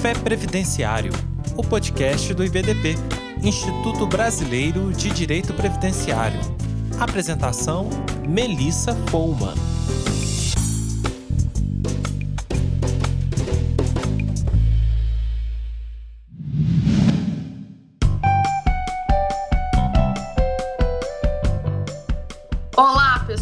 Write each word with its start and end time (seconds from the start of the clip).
Café 0.00 0.14
Previdenciário, 0.14 1.12
o 1.58 1.62
podcast 1.62 2.32
do 2.32 2.42
IBDP, 2.42 2.94
Instituto 3.42 4.06
Brasileiro 4.06 4.90
de 4.94 5.10
Direito 5.10 5.52
Previdenciário. 5.52 6.40
Apresentação: 6.98 7.90
Melissa 8.26 8.94
Fouma. 9.10 9.52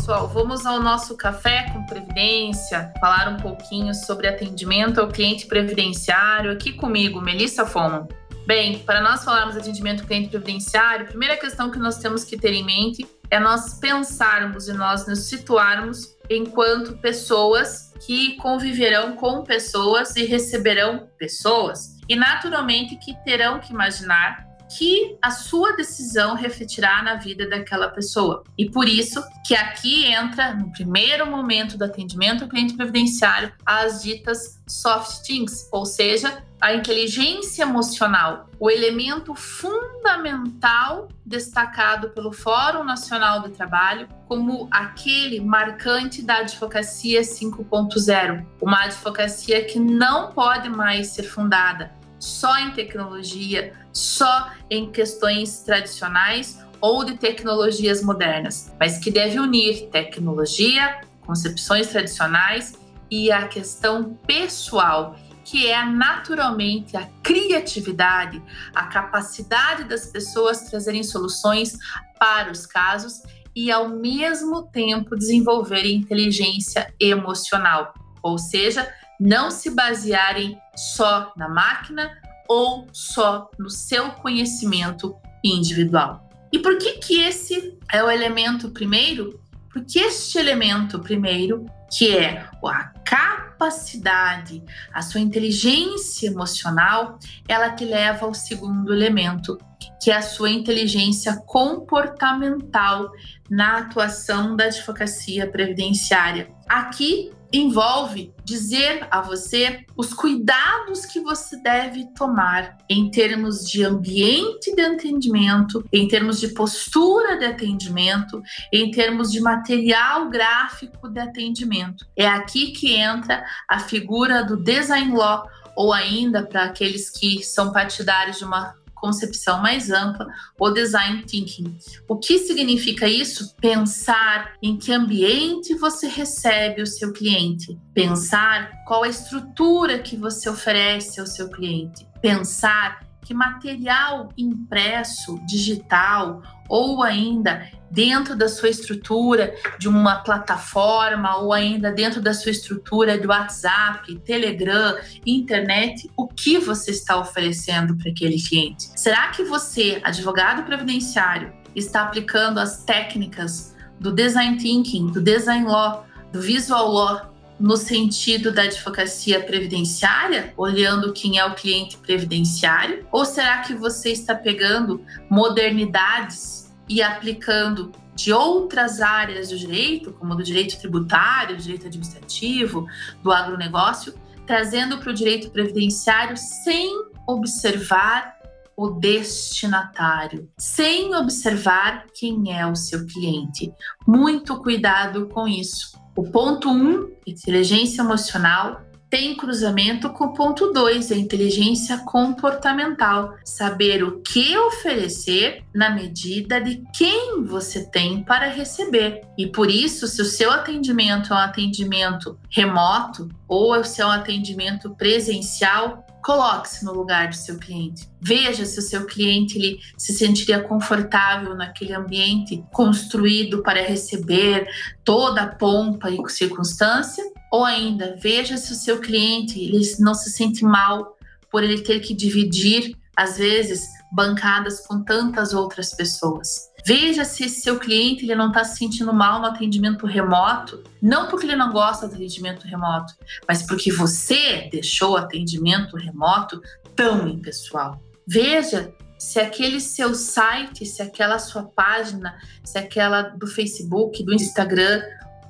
pessoal, 0.09 0.29
vamos 0.29 0.67
ao 0.67 0.81
nosso 0.81 1.17
café 1.17 1.73
previdência, 2.19 2.93
falar 3.01 3.29
um 3.29 3.37
pouquinho 3.37 3.95
sobre 3.95 4.27
atendimento 4.27 5.01
ao 5.01 5.07
cliente 5.07 5.47
previdenciário. 5.47 6.51
Aqui 6.51 6.73
comigo, 6.73 7.21
Melissa 7.21 7.65
Foma. 7.65 8.09
Bem, 8.45 8.81
para 8.81 9.01
nós 9.01 9.23
falarmos 9.23 9.55
de 9.55 9.61
atendimento 9.61 10.01
ao 10.01 10.07
cliente 10.07 10.29
previdenciário, 10.29 11.05
a 11.05 11.09
primeira 11.09 11.37
questão 11.37 11.71
que 11.71 11.79
nós 11.79 11.99
temos 11.99 12.25
que 12.25 12.37
ter 12.37 12.53
em 12.53 12.65
mente 12.65 13.07
é 13.31 13.39
nós 13.39 13.79
pensarmos 13.79 14.69
e 14.69 14.73
nós 14.73 15.07
nos 15.07 15.29
situarmos 15.29 16.17
enquanto 16.29 16.97
pessoas 16.97 17.93
que 18.05 18.35
conviverão 18.37 19.15
com 19.15 19.45
pessoas 19.45 20.17
e 20.17 20.25
receberão 20.25 21.09
pessoas 21.19 21.99
e 22.09 22.17
naturalmente 22.17 22.97
que 22.97 23.15
terão 23.23 23.61
que 23.61 23.73
imaginar 23.73 24.48
que 24.77 25.17
a 25.23 25.31
sua 25.31 25.73
decisão 25.73 26.35
refletirá 26.35 27.03
na 27.03 27.15
vida 27.15 27.49
daquela 27.49 27.89
pessoa. 27.89 28.45
E 28.57 28.71
por 28.71 28.89
isso 28.89 29.23
que 29.47 29.55
aqui 29.55 30.05
entra, 30.05 30.55
no 30.55 30.71
primeiro 30.73 31.27
momento 31.27 31.79
do 31.79 31.85
atendimento 31.85 32.45
ao 32.45 32.51
cliente 32.51 32.75
previdenciário, 32.75 33.53
as 33.65 34.03
ditas 34.03 34.61
soft 34.69 35.23
things, 35.27 35.69
ou 35.73 35.87
seja, 35.87 36.43
a 36.61 36.75
inteligência 36.75 37.63
emocional, 37.63 38.49
o 38.59 38.69
elemento 38.69 39.35
fundamental 39.35 41.09
destacado 41.25 42.11
pelo 42.11 42.33
Fórum 42.33 42.83
Nacional 42.83 43.41
do 43.41 43.51
Trabalho 43.51 44.09
como 44.27 44.69
aquele 44.71 45.41
marcante 45.41 46.21
da 46.21 46.39
advocacia 46.39 47.21
5.0, 47.21 48.45
uma 48.61 48.85
advocacia 48.85 49.65
que 49.65 49.79
não 49.79 50.33
pode 50.33 50.69
mais 50.69 51.09
ser 51.09 51.23
fundada 51.23 51.98
só 52.19 52.57
em 52.59 52.73
tecnologia, 52.73 53.73
só 53.93 54.51
em 54.71 54.91
questões 54.91 55.61
tradicionais 55.61 56.61
ou 56.81 57.05
de 57.05 57.17
tecnologias 57.17 58.03
modernas, 58.03 58.73
mas 58.79 58.99
que 58.99 59.11
deve 59.11 59.39
unir 59.39 59.89
tecnologia, 59.91 61.01
concepções 61.21 61.89
tradicionais 61.89 62.79
e 63.11 63.33
a 63.33 63.49
questão 63.49 64.15
pessoal, 64.27 65.17
que 65.45 65.67
é 65.67 65.85
naturalmente 65.85 66.97
a 66.97 67.09
criatividade, 67.23 68.43
a 68.75 68.87
capacidade 68.87 69.85
das 69.85 70.07
pessoas 70.07 70.69
trazerem 70.69 71.03
soluções 71.03 71.77
para 72.19 72.53
os 72.53 72.67
casos 72.67 73.23
e 73.57 73.73
ao 73.73 73.89
mesmo 73.89 74.63
tempo 74.71 75.17
desenvolverem 75.17 75.97
inteligência 75.97 76.93
emocional, 77.01 77.95
ou 78.23 78.39
seja, 78.39 78.93
não 79.19 79.51
se 79.51 79.71
basearem 79.71 80.59
só 80.77 81.33
na 81.37 81.49
máquina 81.49 82.11
ou 82.49 82.87
só 82.93 83.51
no 83.59 83.69
seu 83.69 84.11
conhecimento 84.13 85.15
individual. 85.45 86.29
E 86.53 86.59
por 86.59 86.79
que 86.79 86.95
que 86.95 87.21
esse 87.21 87.79
é 87.93 88.03
o 88.03 88.11
elemento 88.11 88.71
primeiro? 88.71 89.39
Porque 89.71 89.99
este 89.99 90.39
elemento 90.39 90.99
primeiro, 90.99 91.67
que 91.91 92.17
é 92.17 92.49
a 92.65 92.85
capacidade, 93.05 94.63
a 94.93 95.03
sua 95.03 95.21
inteligência 95.21 96.29
emocional, 96.29 97.19
ela 97.47 97.71
te 97.71 97.85
leva 97.85 98.25
ao 98.25 98.33
segundo 98.33 98.95
elemento, 98.95 99.59
que 100.03 100.11
é 100.11 100.17
a 100.17 100.23
sua 100.23 100.51
inteligência 100.51 101.37
comportamental 101.47 103.11
na 103.51 103.79
atuação 103.79 104.57
da 104.57 104.65
advocacia 104.65 105.47
previdenciária. 105.47 106.51
Aqui 106.67 107.31
envolve 107.53 108.33
dizer 108.45 109.07
a 109.11 109.21
você 109.21 109.85
os 109.97 110.13
cuidados 110.13 111.07
que 111.07 111.21
você 111.21 111.57
deve 111.63 112.07
tomar 112.15 112.77
em 112.89 113.11
termos 113.11 113.69
de 113.69 113.85
ambiente 113.85 114.75
de 114.75 114.83
atendimento, 114.83 115.85
em 115.93 116.07
termos 116.07 116.41
de 116.41 116.49
postura 116.49 117.39
de 117.39 117.47
atendimento, 117.47 118.43
em 118.73 118.91
termos 118.91 119.31
de 119.31 119.41
material 119.41 120.29
gráfico 120.29 121.09
de 121.09 121.21
atendimento. 121.21 122.07
É 122.17 122.27
aqui 122.27 122.73
que 122.73 122.95
entra 122.95 123.45
a 123.69 123.79
figura 123.79 124.45
do 124.45 124.57
design 124.57 125.15
law 125.15 125.49
ou 125.77 125.93
ainda 125.93 126.45
para 126.45 126.65
aqueles 126.65 127.09
que 127.09 127.43
são 127.43 127.73
partidários 127.73 128.39
de 128.39 128.45
uma 128.45 128.75
concepção 128.99 129.61
mais 129.63 129.91
ampla, 129.91 130.27
o 130.59 130.71
design 130.71 131.25
thinking. 131.25 131.77
O 132.09 132.17
que 132.17 132.39
significa 132.39 133.09
isso? 133.09 133.55
Pensar 133.57 134.53
em 134.63 134.77
que 134.77 134.93
ambiente 134.93 135.75
você 135.75 136.07
recebe 136.09 136.83
o 136.83 136.87
seu 136.87 137.13
cliente, 137.13 137.79
pensar 137.95 138.71
qual 138.87 139.05
a 139.05 139.09
estrutura 139.09 139.99
que 139.99 140.17
você 140.17 140.49
oferece 140.49 141.21
ao 141.21 141.27
seu 141.27 141.49
cliente, 141.49 142.07
pensar 142.21 143.07
que 143.25 143.35
material 143.35 144.31
impresso, 144.39 145.39
digital 145.47 146.43
ou 146.69 147.03
ainda 147.03 147.71
dentro 147.91 148.37
da 148.37 148.49
sua 148.49 148.69
estrutura 148.69 149.55
de 149.79 149.89
uma 149.89 150.17
plataforma 150.17 151.39
ou 151.39 151.53
ainda 151.53 151.91
dentro 151.91 152.21
da 152.21 152.35
sua 152.35 152.51
estrutura 152.51 153.19
de 153.19 153.27
WhatsApp, 153.27 154.15
Telegram, 154.21 154.97
internet, 155.25 156.11
o 156.17 156.27
que 156.27 156.59
você 156.59 156.91
está 156.91 157.19
oferecendo 157.19 157.97
para 157.97 158.11
aquele 158.11 158.41
cliente? 158.41 158.91
Será 158.97 159.29
que 159.29 159.45
você, 159.45 160.01
advogado 160.05 160.65
previdenciário, 160.65 161.53
está 161.75 162.03
aplicando 162.03 162.59
as 162.59 162.85
técnicas 162.85 163.75
do 163.99 164.13
design 164.13 164.59
thinking, 164.59 165.07
do 165.07 165.21
design 165.21 165.67
law, 165.67 166.07
do 166.33 166.41
visual 166.41 166.91
law 166.91 167.39
no 167.59 167.77
sentido 167.77 168.53
da 168.53 168.63
advocacia 168.63 169.41
previdenciária, 169.41 170.53
olhando 170.57 171.13
quem 171.13 171.39
é 171.39 171.45
o 171.45 171.55
cliente 171.55 171.97
previdenciário? 171.97 173.05
Ou 173.11 173.25
será 173.25 173.59
que 173.59 173.75
você 173.75 174.13
está 174.13 174.35
pegando 174.35 175.05
modernidades 175.29 176.68
e 176.89 177.03
aplicando 177.03 177.93
de 178.15 178.33
outras 178.33 179.01
áreas 179.01 179.51
do 179.51 179.57
direito, 179.57 180.13
como 180.13 180.35
do 180.35 180.43
direito 180.43 180.79
tributário, 180.79 181.57
do 181.57 181.63
direito 181.63 181.87
administrativo, 181.87 182.87
do 183.23 183.31
agronegócio, 183.31 184.13
trazendo 184.47 184.99
para 184.99 185.11
o 185.11 185.15
direito 185.15 185.51
previdenciário 185.51 186.37
sem 186.37 186.91
observar 187.27 188.37
o 188.77 188.91
destinatário, 188.91 190.49
sem 190.57 191.15
observar 191.15 192.07
quem 192.15 192.57
é 192.57 192.67
o 192.67 192.75
seu 192.75 193.07
cliente. 193.07 193.73
Muito 194.07 194.57
cuidado 194.63 195.29
com 195.29 195.47
isso. 195.47 195.99
O 196.17 196.23
ponto 196.31 196.69
1, 196.69 196.73
um, 196.73 197.13
inteligência 197.27 198.03
emocional, 198.03 198.81
tem 199.11 199.37
cruzamento 199.37 200.11
com 200.11 200.25
o 200.25 200.33
ponto 200.33 200.73
2, 200.73 201.13
a 201.13 201.17
inteligência 201.17 201.99
comportamental. 201.99 203.35
Saber 203.45 204.03
o 204.03 204.21
que 204.21 204.57
oferecer 204.57 205.65
na 205.75 205.91
medida 205.91 206.61
de 206.61 206.83
quem 206.95 207.43
você 207.45 207.89
tem 207.91 208.23
para 208.23 208.49
receber. 208.49 209.23
E 209.37 209.47
por 209.47 209.71
isso, 209.71 210.07
se 210.07 210.21
o 210.21 210.27
seu 210.27 210.51
atendimento 210.51 211.33
é 211.33 211.37
um 211.37 211.41
atendimento 211.41 212.39
remoto 212.51 213.29
ou 213.47 213.83
se 213.83 214.01
é 214.03 214.07
um 214.07 214.11
atendimento 214.11 214.95
presencial, 214.95 216.05
Coloque-se 216.29 216.85
no 216.85 216.93
lugar 216.93 217.29
do 217.29 217.37
seu 217.37 217.57
cliente. 217.57 218.07
Veja 218.21 218.67
se 218.67 218.79
o 218.79 218.83
seu 218.83 219.07
cliente 219.07 219.57
ele 219.57 219.79
se 219.97 220.13
sentiria 220.13 220.61
confortável 220.61 221.55
naquele 221.55 221.95
ambiente 221.95 222.63
construído 222.73 223.63
para 223.63 223.83
receber 223.83 224.67
toda 225.05 225.43
a 225.43 225.47
pompa 225.47 226.11
e 226.11 226.19
circunstância, 226.29 227.25
ou 227.51 227.65
ainda 227.65 228.17
veja 228.21 228.57
se 228.57 228.73
o 228.73 228.77
seu 228.77 229.01
cliente 229.01 229.59
ele 229.61 229.81
não 230.01 230.15
se 230.15 230.31
sente 230.31 230.65
mal 230.65 231.17
por 231.51 231.63
ele 231.63 231.81
ter 231.81 232.01
que 232.01 232.15
dividir 232.15 232.95
às 233.17 233.39
vezes 233.39 233.87
bancadas 234.13 234.87
com 234.87 235.03
tantas 235.03 235.53
outras 235.53 235.95
pessoas. 235.95 236.69
Veja 236.87 237.25
se 237.25 237.49
seu 237.49 237.79
cliente 237.79 238.25
ele 238.25 238.35
não 238.35 238.49
está 238.49 238.65
se 238.65 238.79
sentindo 238.79 239.13
mal 239.13 239.41
no 239.41 239.47
atendimento 239.47 240.07
remoto, 240.07 240.83
não 241.03 241.29
porque 241.29 241.45
ele 241.45 241.57
não 241.57 241.73
gosta 241.73 242.09
do 242.09 242.15
atendimento 242.15 242.67
remoto, 242.67 243.15
mas 243.47 243.63
porque 243.63 243.93
você 243.93 244.69
deixou 244.71 245.13
o 245.13 245.17
atendimento 245.17 245.97
remoto 245.97 246.61
tão 246.95 247.29
impessoal. 247.29 248.01
Veja 248.27 248.95
se 249.19 249.41
aquele 249.41 249.81
seu 249.81 250.15
site, 250.15 250.87
se 250.87 251.03
aquela 251.03 251.39
sua 251.39 251.65
página, 251.65 252.39
se 252.65 252.79
aquela 252.79 253.23
do 253.23 253.47
Facebook, 253.47 254.25
do 254.25 254.33
Instagram, 254.33 255.03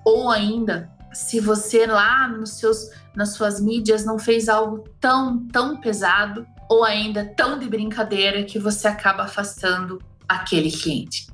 ou 0.05 0.31
ainda 0.31 0.91
se 1.13 1.41
você 1.41 1.87
lá 1.87 2.29
nos 2.29 2.59
seus, 2.59 2.91
nas 3.15 3.35
suas 3.35 3.61
mídias 3.61 4.05
não 4.05 4.19
fez 4.19 4.49
algo 4.49 4.85
tão, 5.01 5.47
tão 5.49 5.81
pesado 5.81 6.47
ou 6.69 6.85
ainda 6.85 7.25
tão 7.25 7.59
de 7.59 7.69
brincadeira 7.69 8.45
que 8.45 8.59
você 8.59 8.89
acaba 8.89 9.25
afastando 9.25 10.01
aquele 10.29 10.71
cliente. 10.71 11.29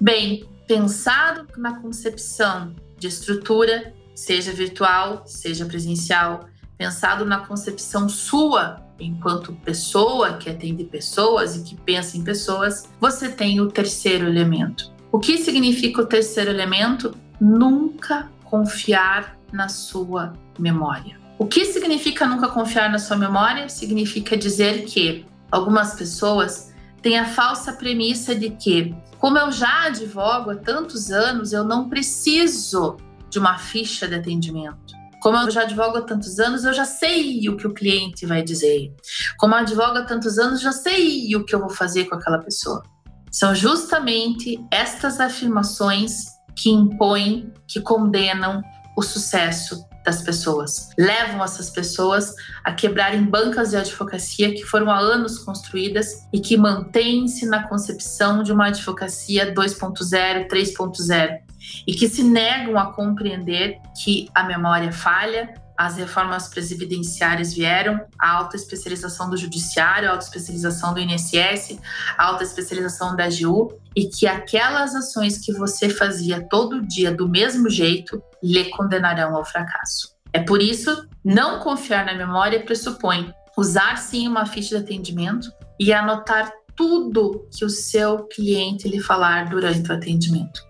Bem, 0.00 0.48
pensado 0.66 1.46
na 1.56 1.80
concepção 1.80 2.74
de 2.98 3.06
estrutura, 3.06 3.94
seja 4.14 4.52
virtual, 4.52 5.22
seja 5.26 5.64
presencial, 5.64 6.48
pensado 6.76 7.24
na 7.24 7.46
concepção 7.46 8.08
sua 8.08 8.82
enquanto 8.98 9.52
pessoa 9.64 10.34
que 10.34 10.48
atende 10.48 10.84
pessoas 10.84 11.56
e 11.56 11.62
que 11.62 11.74
pensa 11.74 12.16
em 12.16 12.22
pessoas, 12.22 12.88
você 13.00 13.28
tem 13.28 13.60
o 13.60 13.68
terceiro 13.68 14.26
elemento. 14.26 14.92
O 15.10 15.18
que 15.18 15.38
significa 15.38 16.02
o 16.02 16.06
terceiro 16.06 16.50
elemento? 16.50 17.16
Nunca 17.40 18.30
confiar 18.54 19.36
na 19.52 19.68
sua 19.68 20.32
memória. 20.60 21.18
O 21.40 21.44
que 21.44 21.64
significa 21.64 22.24
nunca 22.24 22.46
confiar 22.46 22.88
na 22.88 23.00
sua 23.00 23.16
memória? 23.16 23.68
Significa 23.68 24.36
dizer 24.36 24.84
que 24.84 25.26
algumas 25.50 25.94
pessoas 25.94 26.72
têm 27.02 27.18
a 27.18 27.24
falsa 27.24 27.72
premissa 27.72 28.32
de 28.32 28.50
que, 28.50 28.94
como 29.18 29.36
eu 29.38 29.50
já 29.50 29.86
advogo 29.86 30.52
há 30.52 30.54
tantos 30.54 31.10
anos, 31.10 31.52
eu 31.52 31.64
não 31.64 31.88
preciso 31.88 32.96
de 33.28 33.40
uma 33.40 33.58
ficha 33.58 34.06
de 34.06 34.14
atendimento. 34.14 34.94
Como 35.20 35.36
eu 35.36 35.50
já 35.50 35.62
advogo 35.62 35.98
há 35.98 36.02
tantos 36.02 36.38
anos, 36.38 36.64
eu 36.64 36.72
já 36.72 36.84
sei 36.84 37.48
o 37.48 37.56
que 37.56 37.66
o 37.66 37.74
cliente 37.74 38.24
vai 38.24 38.40
dizer. 38.40 38.94
Como 39.36 39.52
eu 39.52 39.58
advogo 39.58 39.98
há 39.98 40.04
tantos 40.04 40.38
anos, 40.38 40.60
já 40.60 40.70
sei 40.70 41.34
o 41.34 41.44
que 41.44 41.56
eu 41.56 41.58
vou 41.58 41.70
fazer 41.70 42.04
com 42.04 42.14
aquela 42.14 42.38
pessoa. 42.38 42.84
São 43.32 43.52
justamente 43.52 44.64
estas 44.70 45.18
afirmações 45.18 46.33
que 46.56 46.70
impõem, 46.70 47.52
que 47.66 47.80
condenam 47.80 48.62
o 48.96 49.02
sucesso 49.02 49.84
das 50.04 50.22
pessoas. 50.22 50.90
Levam 50.98 51.42
essas 51.42 51.70
pessoas 51.70 52.34
a 52.62 52.72
quebrarem 52.72 53.24
bancas 53.24 53.70
de 53.70 53.76
advocacia 53.76 54.52
que 54.52 54.62
foram 54.62 54.90
há 54.90 54.98
anos 54.98 55.38
construídas 55.38 56.28
e 56.32 56.38
que 56.38 56.56
mantêm-se 56.56 57.46
na 57.46 57.66
concepção 57.66 58.42
de 58.42 58.52
uma 58.52 58.66
advocacia 58.66 59.52
2.0, 59.54 60.46
3.0 60.46 61.38
e 61.86 61.94
que 61.94 62.08
se 62.08 62.22
negam 62.22 62.78
a 62.78 62.92
compreender 62.92 63.80
que 64.02 64.28
a 64.34 64.44
memória 64.44 64.92
falha, 64.92 65.54
as 65.76 65.96
reformas 65.96 66.48
presidenciárias 66.48 67.52
vieram, 67.52 68.00
a 68.18 68.30
alta 68.30 68.56
especialização 68.56 69.28
do 69.28 69.36
judiciário, 69.36 70.08
a 70.08 70.12
alta 70.12 70.24
especialização 70.24 70.94
do 70.94 71.00
INSS, 71.00 71.78
a 72.16 72.26
alta 72.26 72.44
especialização 72.44 73.16
da 73.16 73.24
AGU, 73.24 73.78
e 73.94 74.08
que 74.08 74.26
aquelas 74.26 74.94
ações 74.94 75.38
que 75.38 75.52
você 75.52 75.88
fazia 75.88 76.46
todo 76.48 76.86
dia 76.86 77.12
do 77.12 77.28
mesmo 77.28 77.68
jeito 77.68 78.22
lhe 78.42 78.70
condenarão 78.70 79.36
ao 79.36 79.44
fracasso. 79.44 80.14
É 80.32 80.40
por 80.40 80.60
isso, 80.60 81.08
não 81.24 81.60
confiar 81.60 82.04
na 82.04 82.14
memória 82.14 82.64
pressupõe 82.64 83.32
usar 83.56 83.96
sim 83.98 84.26
uma 84.26 84.46
ficha 84.46 84.76
de 84.76 84.84
atendimento 84.84 85.52
e 85.78 85.92
anotar 85.92 86.52
tudo 86.74 87.48
que 87.56 87.64
o 87.64 87.70
seu 87.70 88.24
cliente 88.24 88.88
lhe 88.88 89.00
falar 89.00 89.48
durante 89.48 89.88
o 89.88 89.94
atendimento. 89.94 90.60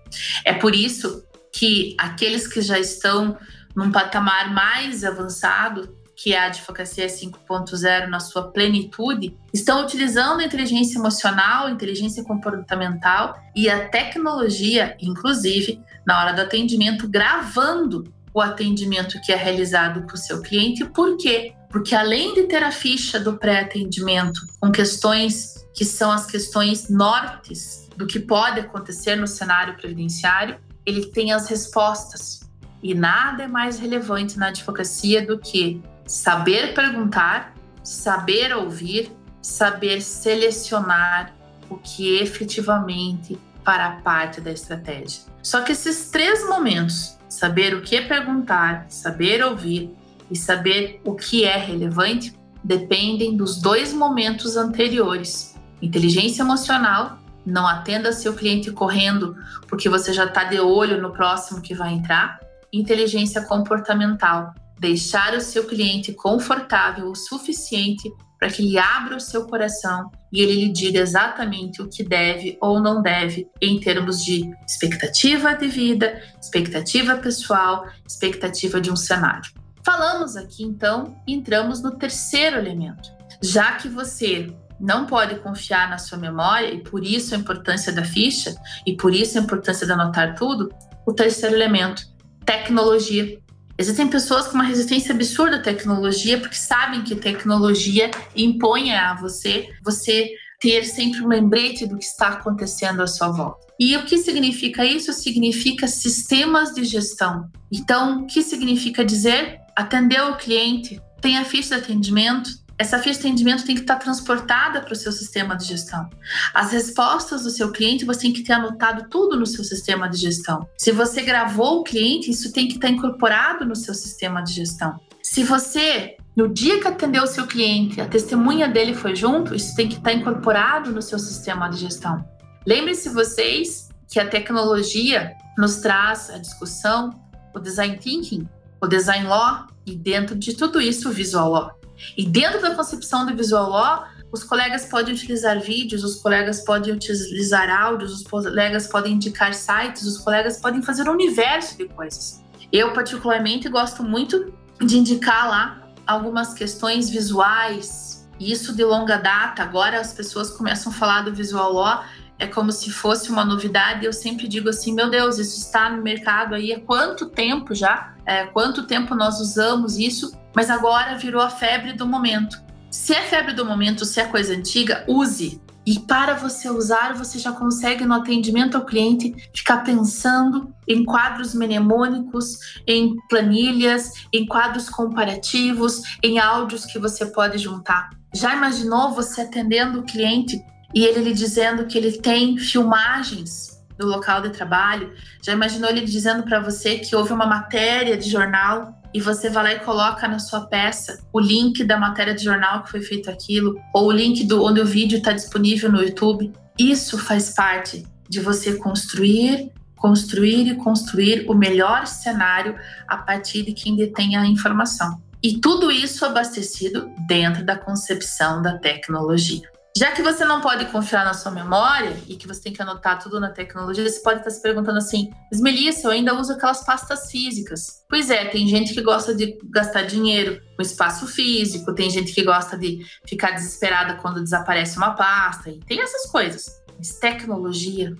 É 0.45 0.53
por 0.53 0.75
isso 0.75 1.25
que 1.53 1.97
aqueles 1.99 2.47
que 2.47 2.61
já 2.61 2.79
estão 2.79 3.39
num 3.75 3.91
patamar 3.91 4.53
mais 4.53 5.05
avançado, 5.05 5.97
que 6.17 6.33
é 6.33 6.39
a 6.39 6.47
advocacia 6.47 7.07
5.0 7.07 8.07
na 8.07 8.21
sua 8.21 8.51
plenitude, 8.53 9.37
estão 9.53 9.83
utilizando 9.83 10.41
a 10.41 10.45
inteligência 10.45 10.99
emocional, 10.99 11.69
inteligência 11.69 12.23
comportamental 12.23 13.37
e 13.55 13.69
a 13.69 13.89
tecnologia, 13.89 14.97
inclusive, 15.01 15.81
na 16.07 16.21
hora 16.21 16.33
do 16.33 16.43
atendimento, 16.43 17.09
gravando 17.09 18.13
o 18.33 18.41
atendimento 18.41 19.21
que 19.21 19.33
é 19.33 19.37
realizado 19.37 20.03
para 20.03 20.15
o 20.15 20.19
seu 20.19 20.41
cliente. 20.41 20.85
Por 20.85 21.17
quê? 21.17 21.55
Porque 21.71 21.95
além 21.95 22.35
de 22.35 22.45
ter 22.45 22.63
a 22.63 22.71
ficha 22.71 23.19
do 23.19 23.37
pré-atendimento 23.37 24.41
com 24.61 24.71
questões 24.71 25.65
que 25.75 25.85
são 25.85 26.11
as 26.11 26.27
questões 26.27 26.89
nortes 26.89 27.89
do 27.97 28.07
que 28.07 28.19
pode 28.19 28.61
acontecer 28.61 29.17
no 29.17 29.27
cenário 29.27 29.77
previdenciário, 29.77 30.59
ele 30.87 31.07
tem 31.07 31.33
as 31.33 31.49
respostas. 31.49 32.44
E 32.85 32.93
nada 32.93 33.45
é 33.45 33.49
mais 33.49 33.79
relevante 33.79 34.39
na 34.39 34.49
advocacia 34.49 35.27
do 35.27 35.39
que 35.39 35.81
saber 36.07 36.75
perguntar, 36.75 37.55
saber 37.83 38.55
ouvir, 38.55 39.11
saber 39.41 40.03
selecionar 40.03 41.33
o 41.71 41.77
que 41.79 42.19
efetivamente 42.19 43.39
para 43.65 44.03
parte 44.03 44.39
da 44.39 44.53
estratégia. 44.53 45.23
Só 45.43 45.63
que 45.63 45.73
esses 45.73 46.11
três 46.11 46.47
momentos, 46.47 47.17
saber 47.27 47.75
o 47.75 47.81
que 47.81 48.03
perguntar, 48.03 48.85
saber 48.91 49.43
ouvir 49.43 49.97
e 50.31 50.37
saber 50.37 51.01
o 51.07 51.15
que 51.15 51.43
é 51.43 51.57
relevante, 51.57 52.39
dependem 52.63 53.35
dos 53.35 53.63
dois 53.63 53.95
momentos 53.95 54.59
anteriores. 54.59 55.55
Inteligência 55.81 56.43
emocional, 56.43 57.19
não 57.47 57.67
atenda 57.67 58.13
seu 58.13 58.35
cliente 58.35 58.71
correndo 58.71 59.37
porque 59.69 59.89
você 59.89 60.13
já 60.13 60.27
está 60.27 60.45
de 60.45 60.61
olho 60.61 61.01
no 61.01 61.13
próximo 61.13 61.63
que 61.63 61.75
vai 61.75 61.95
entrar, 61.95 62.45
inteligência 62.79 63.43
comportamental, 63.43 64.53
deixar 64.79 65.35
o 65.35 65.41
seu 65.41 65.65
cliente 65.65 66.13
confortável 66.13 67.09
o 67.09 67.15
suficiente 67.15 68.11
para 68.39 68.51
que 68.51 68.63
ele 68.63 68.79
abra 68.79 69.17
o 69.17 69.21
seu 69.21 69.47
coração 69.47 70.11
e 70.33 70.41
ele 70.43 70.67
lhe 70.67 70.73
diga 70.73 71.01
exatamente 71.01 71.81
o 71.81 71.89
que 71.89 72.03
deve 72.03 72.59
ou 72.61 72.81
não 72.81 73.01
deve 73.01 73.49
em 73.63 73.81
termos 73.81 74.23
de 74.23 74.51
expectativa 74.67 75.55
de 75.55 75.69
vida, 75.69 76.21
expectativa 76.41 77.17
pessoal, 77.17 77.87
expectativa 78.07 78.81
de 78.81 78.91
um 78.91 78.97
cenário. 78.97 79.51
Falamos 79.83 80.37
aqui 80.37 80.63
então, 80.63 81.17
entramos 81.27 81.83
no 81.83 81.93
terceiro 81.93 82.57
elemento. 82.57 83.11
Já 83.43 83.73
que 83.77 83.89
você 83.89 84.55
não 84.81 85.07
pode 85.07 85.37
confiar 85.37 85.89
na 85.89 85.99
sua 85.99 86.19
memória 86.19 86.73
e 86.73 86.83
por 86.83 87.05
isso 87.05 87.35
a 87.35 87.39
importância 87.39 87.93
da 87.93 88.05
ficha 88.05 88.55
e 88.87 88.97
por 88.97 89.15
isso 89.15 89.39
a 89.39 89.43
importância 89.43 89.87
de 89.87 89.93
anotar 89.93 90.35
tudo, 90.35 90.71
o 91.07 91.13
terceiro 91.13 91.55
elemento 91.55 92.14
tecnologia. 92.45 93.39
Existem 93.77 94.07
pessoas 94.07 94.47
com 94.47 94.55
uma 94.55 94.65
resistência 94.65 95.15
absurda 95.15 95.57
à 95.57 95.63
tecnologia 95.63 96.39
porque 96.39 96.55
sabem 96.55 97.03
que 97.03 97.17
tecnologia 97.17 98.11
impõe 98.37 98.93
a 98.93 99.15
você 99.15 99.69
você 99.85 100.31
ter 100.61 100.85
sempre 100.85 101.21
um 101.21 101.29
lembrete 101.29 101.87
do 101.87 101.99
que 101.99 102.05
está 102.05 102.29
acontecendo 102.29 103.03
à 103.03 103.07
sua 103.07 103.29
volta. 103.29 103.67
E 103.79 103.97
o 103.97 104.05
que 104.05 104.17
significa 104.19 104.85
isso? 104.85 105.13
Significa 105.13 105.87
sistemas 105.87 106.73
de 106.73 106.85
gestão. 106.85 107.51
Então, 107.71 108.23
o 108.23 108.27
que 108.27 108.43
significa 108.43 109.05
dizer? 109.05 109.59
Atender 109.77 110.23
o 110.23 110.37
cliente, 110.37 111.01
tem 111.21 111.37
a 111.37 111.45
ficha 111.45 111.77
de 111.77 111.83
atendimento, 111.83 112.49
essa 112.79 112.99
ficha 112.99 113.21
de 113.21 113.27
atendimento 113.27 113.65
tem 113.65 113.75
que 113.75 113.83
estar 113.83 113.97
transportada 113.97 114.81
para 114.81 114.93
o 114.93 114.97
seu 114.97 115.13
sistema 115.13 115.57
de 115.57 115.65
gestão. 115.65 116.09
As 116.53 116.73
respostas 116.73 117.43
do 117.43 117.51
seu 117.51 117.71
cliente, 117.71 118.05
você 118.05 118.21
tem 118.21 118.33
que 118.33 118.43
ter 118.43 118.55
anotado 118.55 119.09
tudo 119.09 119.39
no 119.39 119.47
seu 119.47 119.63
sistema 119.63 120.09
de 120.09 120.17
gestão. 120.17 120.69
Se 120.77 120.91
você 120.91 121.23
gravou 121.23 121.81
o 121.81 121.85
cliente, 121.85 122.31
isso 122.31 122.53
tem 122.53 122.67
que 122.67 122.75
estar 122.75 122.89
incorporado 122.89 123.65
no 123.65 123.77
seu 123.77 123.95
sistema 123.95 124.43
de 124.43 124.53
gestão. 124.53 124.99
Se 125.23 125.45
você, 125.45 126.17
no 126.37 126.49
dia 126.49 126.81
que 126.81 126.89
atendeu 126.89 127.23
o 127.23 127.29
seu 127.29 127.47
cliente, 127.47 128.01
a 128.01 128.07
testemunha 128.07 128.69
dele 128.69 128.95
foi 128.95 129.15
junto, 129.15 129.55
isso 129.55 129.75
tem 129.75 129.89
que 129.89 129.97
estar 129.97 130.13
incorporado 130.13 130.91
no 130.91 131.01
seu 131.01 131.19
sistema 131.19 131.69
de 131.69 131.79
gestão. 131.79 132.25
Lembre-se 132.67 133.09
vocês 133.09 133.89
que 134.09 134.19
a 134.19 134.29
tecnologia 134.29 135.33
nos 135.57 135.77
traz 135.77 136.31
a 136.31 136.39
discussão, 136.39 137.11
o 137.55 137.61
design 137.61 137.97
thinking, 137.99 138.49
o 138.81 138.87
design 138.87 139.27
law 139.27 139.67
e 139.87 139.95
dentro 139.95 140.35
de 140.35 140.55
tudo 140.55 140.81
isso 140.81 141.09
o 141.09 141.13
visual 141.13 141.51
law. 141.51 141.84
E 142.17 142.27
dentro 142.27 142.61
da 142.61 142.75
concepção 142.75 143.27
do 143.27 143.37
visual 143.37 143.71
law, 143.71 144.07
os 144.33 144.43
colegas 144.43 144.87
podem 144.87 145.15
utilizar 145.15 145.61
vídeos, 145.61 146.03
os 146.03 146.17
colegas 146.17 146.65
podem 146.65 146.93
utilizar 146.93 147.71
áudios, 147.71 148.13
os 148.13 148.23
colegas 148.25 148.89
podem 148.89 149.13
indicar 149.13 149.55
sites, 149.55 150.03
os 150.03 150.19
colegas 150.19 150.61
podem 150.61 150.83
fazer 150.83 151.09
um 151.09 151.13
universo 151.13 151.79
de 151.79 151.87
coisas. 151.87 152.43
Eu, 152.73 152.93
particularmente, 152.93 153.69
gosto 153.69 154.03
muito 154.03 154.53
de 154.85 154.99
indicar 154.99 155.49
lá 155.49 155.89
algumas 156.05 156.53
questões 156.53 157.09
visuais, 157.09 158.29
isso 158.41 158.75
de 158.75 158.85
longa 158.85 159.17
data. 159.17 159.63
Agora 159.63 160.01
as 160.01 160.13
pessoas 160.13 160.51
começam 160.51 160.91
a 160.91 160.95
falar 160.95 161.23
do 161.23 161.33
visual 161.33 161.73
law, 161.73 162.05
é 162.39 162.47
como 162.47 162.73
se 162.73 162.91
fosse 162.91 163.31
uma 163.31 163.45
novidade. 163.45 164.05
Eu 164.05 164.13
sempre 164.13 164.49
digo 164.49 164.69
assim: 164.69 164.93
meu 164.93 165.09
Deus, 165.09 165.39
isso 165.39 165.61
está 165.61 165.89
no 165.89 166.03
mercado 166.03 166.55
aí 166.55 166.73
há 166.73 166.81
quanto 166.81 167.29
tempo 167.29 167.75
já? 167.75 168.15
É, 168.27 168.47
quanto 168.47 168.87
tempo 168.87 169.15
nós 169.15 169.41
usamos 169.41 169.97
isso? 169.97 170.33
Mas 170.55 170.71
agora 170.71 171.19
virou 171.19 171.41
a 171.41 171.51
febre 171.51 171.93
do 171.93 172.07
momento. 172.07 172.63
Se 172.91 173.13
é 173.13 173.23
febre 173.23 173.53
do 173.53 173.65
momento, 173.65 174.05
se 174.05 174.21
é 174.21 174.25
coisa 174.25 174.55
antiga, 174.55 175.05
use. 175.09 175.61
E 175.87 175.99
para 175.99 176.35
você 176.35 176.71
usar, 176.71 177.13
você 177.13 177.39
já 177.39 177.53
consegue 177.53 178.07
no 178.07 178.15
atendimento 178.15 178.77
ao 178.77 178.87
cliente 178.87 179.35
ficar 179.55 179.79
pensando 179.79 180.73
em 180.89 181.05
quadros 181.05 181.55
mnemônicos, 181.55 182.81
em 182.87 183.17
planilhas, 183.29 184.13
em 184.33 184.47
quadros 184.47 184.89
comparativos, 184.89 186.03
em 186.23 186.39
áudios 186.39 186.87
que 186.87 186.99
você 186.99 187.27
pode 187.27 187.59
juntar. 187.59 188.11
Já 188.33 188.55
imaginou 188.55 189.13
você 189.13 189.43
atendendo 189.43 190.01
o 190.01 190.05
cliente 190.05 190.59
e 190.95 191.05
ele 191.05 191.21
lhe 191.21 191.35
dizendo 191.35 191.87
que 191.87 191.99
ele 191.99 192.13
tem 192.13 192.57
filmagens 192.57 193.85
do 193.99 194.07
local 194.07 194.41
de 194.41 194.51
trabalho? 194.51 195.13
Já 195.43 195.53
imaginou 195.53 195.91
ele 195.91 196.01
dizendo 196.01 196.45
para 196.45 196.61
você 196.61 196.99
que 196.99 197.15
houve 197.15 197.33
uma 197.33 197.47
matéria 197.47 198.17
de 198.17 198.31
jornal 198.31 199.04
e 199.15 199.21
você 199.21 199.49
vai 199.49 199.63
lá 199.63 199.73
e 199.75 199.81
coloca 199.81 200.27
na 200.27 200.41
sua 200.41 200.67
peça 200.67 201.25
o 201.33 201.39
link 201.39 201.85
da 201.85 201.97
matéria 201.97 202.35
de 202.35 202.43
jornal 202.43 202.83
que 202.83 202.91
foi 202.91 203.01
feito 203.01 203.31
aquilo, 203.31 203.81
ou 203.95 204.09
o 204.09 204.13
link 204.13 204.45
do 204.45 204.65
onde 204.65 204.81
o 204.81 204.85
vídeo 204.85 205.19
está 205.19 205.33
disponível 205.33 205.91
no 205.91 206.03
YouTube. 206.03 206.53
Isso 206.77 207.17
faz 207.17 207.51
parte 207.51 208.05
de 208.29 208.41
você 208.41 208.75
construir, 208.75 209.71
construir 209.95 210.67
e 210.67 210.75
construir 210.75 211.47
o 211.49 211.55
melhor 211.55 212.09
cenário 212.09 212.77
a 213.07 213.17
partir 213.17 213.63
de 213.63 213.73
quem 213.73 213.95
detém 213.95 214.37
a 214.37 214.45
informação. 214.45 215.23
E 215.41 215.61
tudo 215.61 215.93
isso 215.93 216.25
abastecido 216.25 217.09
dentro 217.29 217.65
da 217.65 217.77
concepção 217.77 218.61
da 218.61 218.79
tecnologia. 218.79 219.74
Já 219.97 220.11
que 220.11 220.23
você 220.23 220.45
não 220.45 220.61
pode 220.61 220.87
confiar 220.87 221.25
na 221.25 221.35
sua 221.35 221.53
memória 221.53 222.17
e 222.27 222.35
que 222.35 222.49
você 222.49 222.63
tem 222.63 222.73
que 222.73 222.83
anotar 222.83 223.23
tudo 223.23 223.39
na 223.39 223.51
tecnologia, 223.51 224.09
você 224.09 224.21
pode 224.21 224.41
estar 224.41 224.51
se 224.51 224.61
perguntando 224.61 224.99
assim: 224.99 225.31
mas 225.49 225.61
Melissa, 225.61 226.09
eu 226.09 226.11
ainda 226.11 226.35
uso 226.35 226.53
aquelas 226.53 226.85
pastas 226.85 227.31
físicas. 227.31 228.05
Pois 228.09 228.29
é, 228.29 228.47
tem 228.47 228.67
gente 228.67 228.93
que 228.93 229.01
gosta 229.01 229.33
de 229.33 229.57
gastar 229.71 230.03
dinheiro 230.03 230.61
com 230.75 230.83
espaço 230.83 231.29
físico, 231.29 231.95
tem 231.95 232.11
gente 232.11 232.33
que 232.33 232.43
gosta 232.43 232.77
de 232.77 233.07
ficar 233.29 233.53
desesperada 233.53 234.17
quando 234.17 234.43
desaparece 234.43 234.97
uma 234.97 235.15
pasta, 235.15 235.71
e 235.71 235.79
tem 235.79 236.01
essas 236.01 236.29
coisas. 236.29 236.83
Mas 236.99 237.17
tecnologia, 237.21 238.17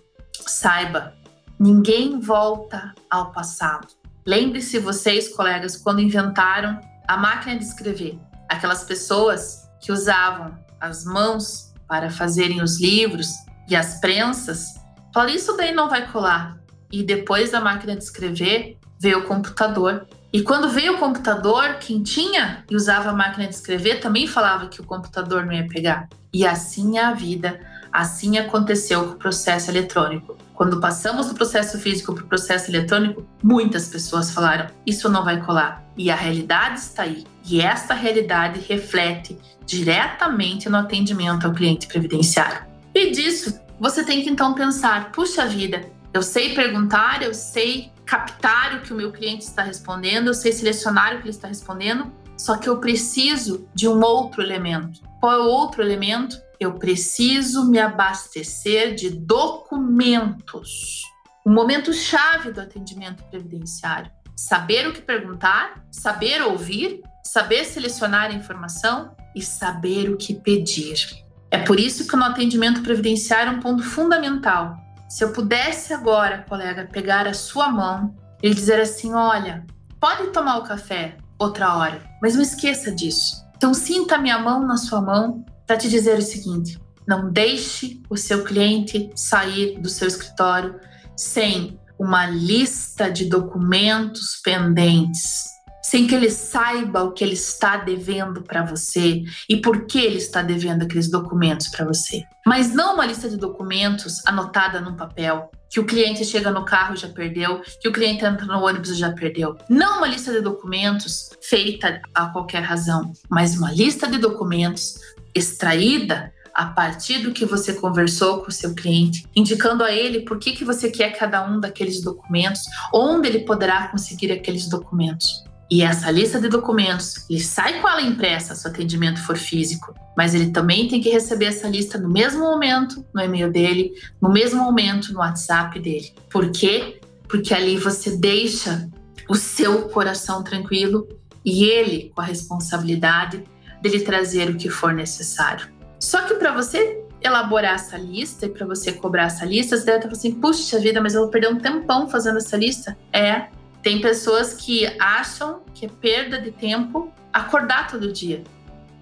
saiba, 0.47 1.13
ninguém 1.59 2.21
volta 2.21 2.95
ao 3.11 3.33
passado. 3.33 3.89
Lembre-se, 4.25 4.79
vocês, 4.79 5.29
colegas, 5.35 5.77
quando 5.77 6.01
inventaram 6.01 6.81
a 7.09 7.17
máquina 7.17 7.59
de 7.59 7.65
escrever, 7.65 8.17
aquelas 8.49 8.85
pessoas 8.85 9.69
que 9.81 9.91
usavam 9.91 10.64
as 10.85 11.05
mãos 11.05 11.73
para 11.89 12.11
fazerem 12.11 12.63
os 12.63 12.81
livros 12.81 13.29
e 13.69 13.77
as 13.77 14.01
prensas, 14.01 14.75
falei, 15.13 15.37
isso 15.37 15.57
daí 15.57 15.73
não 15.73 15.89
vai 15.89 16.11
colar. 16.11 16.59
E 16.91 17.03
depois 17.03 17.51
da 17.51 17.61
máquina 17.61 17.97
de 17.97 18.05
escrever, 18.05 18.77
veio 19.01 19.21
o 19.21 19.25
computador. 19.25 20.07
E 20.33 20.43
quando 20.43 20.69
veio 20.69 20.95
o 20.95 20.99
computador, 20.99 21.77
quem 21.81 22.03
tinha 22.03 22.65
e 22.71 22.77
usava 22.77 23.11
a 23.11 23.15
máquina 23.15 23.47
de 23.47 23.55
escrever 23.55 24.01
também 24.01 24.27
falava 24.27 24.69
que 24.69 24.81
o 24.81 24.85
computador 24.85 25.45
não 25.45 25.53
ia 25.53 25.67
pegar. 25.67 26.09
E 26.33 26.47
assim 26.47 26.99
é 26.99 27.05
a 27.05 27.13
vida, 27.13 27.61
assim 27.93 28.39
aconteceu 28.39 29.05
com 29.05 29.13
o 29.13 29.17
processo 29.17 29.71
eletrônico. 29.71 30.37
Quando 30.55 30.81
passamos 30.81 31.29
do 31.29 31.35
processo 31.35 31.79
físico 31.79 32.15
para 32.15 32.25
o 32.25 32.29
processo 32.29 32.71
eletrônico, 32.71 33.27
muitas 33.43 33.89
pessoas 33.89 34.31
falaram: 34.31 34.67
isso 34.87 35.09
não 35.09 35.25
vai 35.25 35.41
colar. 35.41 35.85
E 35.97 36.11
a 36.11 36.17
realidade 36.17 36.81
está 36.81 37.05
aí. 37.05 37.25
E 37.45 37.61
esta 37.61 37.95
realidade 37.95 38.61
reflete 38.69 39.39
diretamente 39.67 40.69
no 40.69 40.77
atendimento 40.77 41.47
ao 41.47 41.53
cliente 41.53 41.87
previdenciário. 41.87 42.67
E 42.95 43.11
disso, 43.11 43.61
você 43.81 44.05
tem 44.05 44.23
que 44.23 44.31
então 44.31 44.55
pensar: 44.55 45.13
puxa 45.13 45.47
vida, 45.47 45.85
eu 46.13 46.23
sei 46.23 46.55
perguntar, 46.55 47.23
eu 47.23 47.35
sei 47.35 47.93
captar 48.05 48.77
o 48.77 48.81
que 48.83 48.93
o 48.93 48.97
meu 48.97 49.11
cliente 49.11 49.45
está 49.45 49.63
respondendo, 49.63 50.29
eu 50.29 50.35
sei 50.35 50.53
selecionar 50.53 51.15
o 51.15 51.17
que 51.17 51.25
ele 51.25 51.31
está 51.31 51.49
respondendo, 51.49 52.13
só 52.37 52.57
que 52.57 52.69
eu 52.69 52.79
preciso 52.79 53.67
de 53.75 53.89
um 53.89 54.01
outro 54.03 54.43
elemento. 54.43 55.01
Qual 55.21 55.33
é 55.33 55.39
o 55.39 55.49
outro 55.49 55.83
elemento? 55.83 56.37
eu 56.65 56.75
preciso 56.75 57.71
me 57.71 57.79
abastecer 57.79 58.95
de 58.95 59.11
documentos. 59.11 61.03
O 61.45 61.51
momento 61.51 61.93
chave 61.93 62.53
do 62.53 62.61
atendimento 62.61 63.23
previdenciário. 63.25 64.11
Saber 64.35 64.89
o 64.89 64.93
que 64.93 65.03
perguntar, 65.03 65.85
saber 65.91 66.43
ouvir, 66.43 67.03
saber 67.27 67.65
selecionar 67.65 68.31
a 68.31 68.35
informação 68.35 69.15
e 69.35 69.43
saber 69.43 70.11
o 70.11 70.17
que 70.17 70.35
pedir. 70.35 71.25
É 71.51 71.59
por 71.59 71.79
isso 71.79 72.07
que 72.07 72.17
no 72.17 72.25
atendimento 72.25 72.83
previdenciário 72.83 73.53
é 73.53 73.57
um 73.57 73.61
ponto 73.61 73.83
fundamental. 73.83 74.77
Se 75.09 75.23
eu 75.23 75.33
pudesse 75.33 75.93
agora, 75.93 76.45
colega, 76.49 76.89
pegar 76.91 77.27
a 77.27 77.35
sua 77.35 77.69
mão 77.69 78.15
e 78.43 78.53
dizer 78.53 78.81
assim: 78.81 79.15
olha, 79.15 79.65
pode 80.01 80.31
tomar 80.31 80.59
o 80.59 80.65
café 80.65 81.17
outra 81.39 81.77
hora, 81.77 82.03
mas 82.21 82.35
não 82.35 82.43
esqueça 82.43 82.91
disso. 82.93 83.45
Então 83.57 83.73
sinta 83.73 84.19
minha 84.19 84.39
mão 84.39 84.67
na 84.67 84.77
sua 84.77 85.01
mão 85.01 85.45
para 85.67 85.77
te 85.77 85.89
dizer 85.89 86.19
o 86.19 86.23
seguinte: 86.23 86.79
não 87.07 87.31
deixe 87.31 88.03
o 88.11 88.17
seu 88.17 88.45
cliente 88.45 89.11
sair 89.15 89.79
do 89.81 89.89
seu 89.89 90.09
escritório 90.09 90.79
sem 91.17 91.79
uma 91.99 92.27
lista 92.27 93.11
de 93.11 93.27
documentos 93.27 94.41
pendentes, 94.43 95.45
sem 95.85 96.07
que 96.07 96.15
ele 96.15 96.31
saiba 96.31 97.03
o 97.03 97.13
que 97.13 97.23
ele 97.23 97.35
está 97.35 97.77
devendo 97.77 98.43
para 98.43 98.65
você 98.65 99.23
e 99.47 99.59
por 99.59 99.85
que 99.85 99.99
ele 99.99 100.17
está 100.17 100.41
devendo 100.41 100.83
aqueles 100.83 101.11
documentos 101.11 101.69
para 101.69 101.85
você. 101.85 102.23
Mas 102.47 102.75
não 102.75 102.95
uma 102.95 103.05
lista 103.05 103.29
de 103.29 103.37
documentos 103.37 104.25
anotada 104.27 104.81
num 104.81 104.97
papel, 104.97 105.51
que 105.69 105.79
o 105.79 105.85
cliente 105.85 106.25
chega 106.25 106.51
no 106.51 106.65
carro 106.65 106.95
e 106.95 106.97
já 106.97 107.09
perdeu, 107.09 107.61
que 107.81 107.87
o 107.87 107.93
cliente 107.93 108.25
entra 108.25 108.47
no 108.47 108.65
ônibus 108.65 108.91
e 108.91 108.95
já 108.95 109.13
perdeu. 109.13 109.59
Não 109.69 109.99
uma 109.99 110.09
lista 110.09 110.33
de 110.33 110.41
documentos 110.41 111.31
feita 111.43 112.01
a 112.15 112.27
qualquer 112.27 112.63
razão, 112.63 113.13
mas 113.29 113.59
uma 113.59 113.71
lista 113.71 114.09
de 114.09 114.17
documentos 114.17 114.95
extraída 115.35 116.33
a 116.55 116.67
partir 116.67 117.19
do 117.19 117.33
que 117.33 117.45
você 117.45 117.75
conversou 117.75 118.41
com 118.41 118.49
o 118.49 118.53
seu 118.53 118.75
cliente, 118.75 119.27
indicando 119.37 119.85
a 119.85 119.93
ele 119.93 120.21
por 120.21 120.39
que, 120.39 120.53
que 120.53 120.65
você 120.65 120.91
quer 120.91 121.11
cada 121.19 121.47
um 121.47 121.61
daqueles 121.61 122.01
documentos, 122.01 122.63
onde 122.95 123.29
ele 123.29 123.41
poderá 123.41 123.89
conseguir 123.89 124.33
aqueles 124.33 124.67
documentos. 124.67 125.45
E 125.71 125.83
essa 125.83 126.11
lista 126.11 126.41
de 126.41 126.49
documentos, 126.49 127.25
ele 127.29 127.41
sai 127.41 127.81
com 127.81 127.89
ela 127.89 128.03
impressa 128.03 128.55
se 128.55 128.67
o 128.67 128.71
atendimento 128.71 129.21
for 129.23 129.37
físico, 129.37 129.95
mas 130.17 130.35
ele 130.35 130.51
também 130.51 130.89
tem 130.89 131.01
que 131.01 131.09
receber 131.09 131.47
essa 131.47 131.69
lista 131.69 131.99
no 131.99 132.09
mesmo 132.09 132.41
momento 132.41 133.05
no 133.15 133.21
e-mail 133.21 133.51
dele, 133.51 133.93
no 134.21 134.31
mesmo 134.31 134.63
momento 134.63 135.13
no 135.13 135.21
WhatsApp 135.21 135.79
dele. 135.81 136.13
Por 136.31 136.51
quê? 136.51 137.01
Porque 137.29 137.55
ali 137.55 137.77
você 137.77 138.17
deixa 138.17 138.89
o 139.29 139.35
seu 139.35 139.89
coração 139.89 140.43
tranquilo 140.43 141.09
e 141.45 141.65
ele 141.65 142.13
com 142.15 142.21
a 142.21 142.25
responsabilidade 142.25 143.43
dele 143.81 144.01
trazer 144.01 144.51
o 144.51 144.57
que 144.57 144.69
for 144.69 144.93
necessário. 144.93 145.69
Só 145.99 146.23
que 146.23 146.35
para 146.35 146.53
você 146.53 147.03
elaborar 147.23 147.75
essa 147.75 147.97
lista 147.97 148.47
e 148.47 148.51
para 148.51 148.67
você 148.67 148.93
cobrar 148.93 149.25
essa 149.25 149.45
lista, 149.47 149.77
você 149.77 149.85
deve 149.85 149.99
estar 149.99 150.11
assim, 150.11 150.33
puxa 150.33 150.79
vida, 150.79 151.01
mas 151.01 151.15
eu 151.15 151.23
vou 151.23 151.31
perder 151.31 151.49
um 151.49 151.59
tempão 151.59 152.09
fazendo 152.09 152.37
essa 152.37 152.57
lista. 152.57 152.97
É, 153.11 153.47
tem 153.85 154.01
pessoas 154.01 154.55
que 154.55 154.87
acham 154.99 155.63
que 155.75 155.85
é 155.85 155.89
perda 155.89 156.41
de 156.41 156.51
tempo 156.51 157.13
acordar 157.31 157.87
todo 157.87 158.11
dia. 158.11 158.43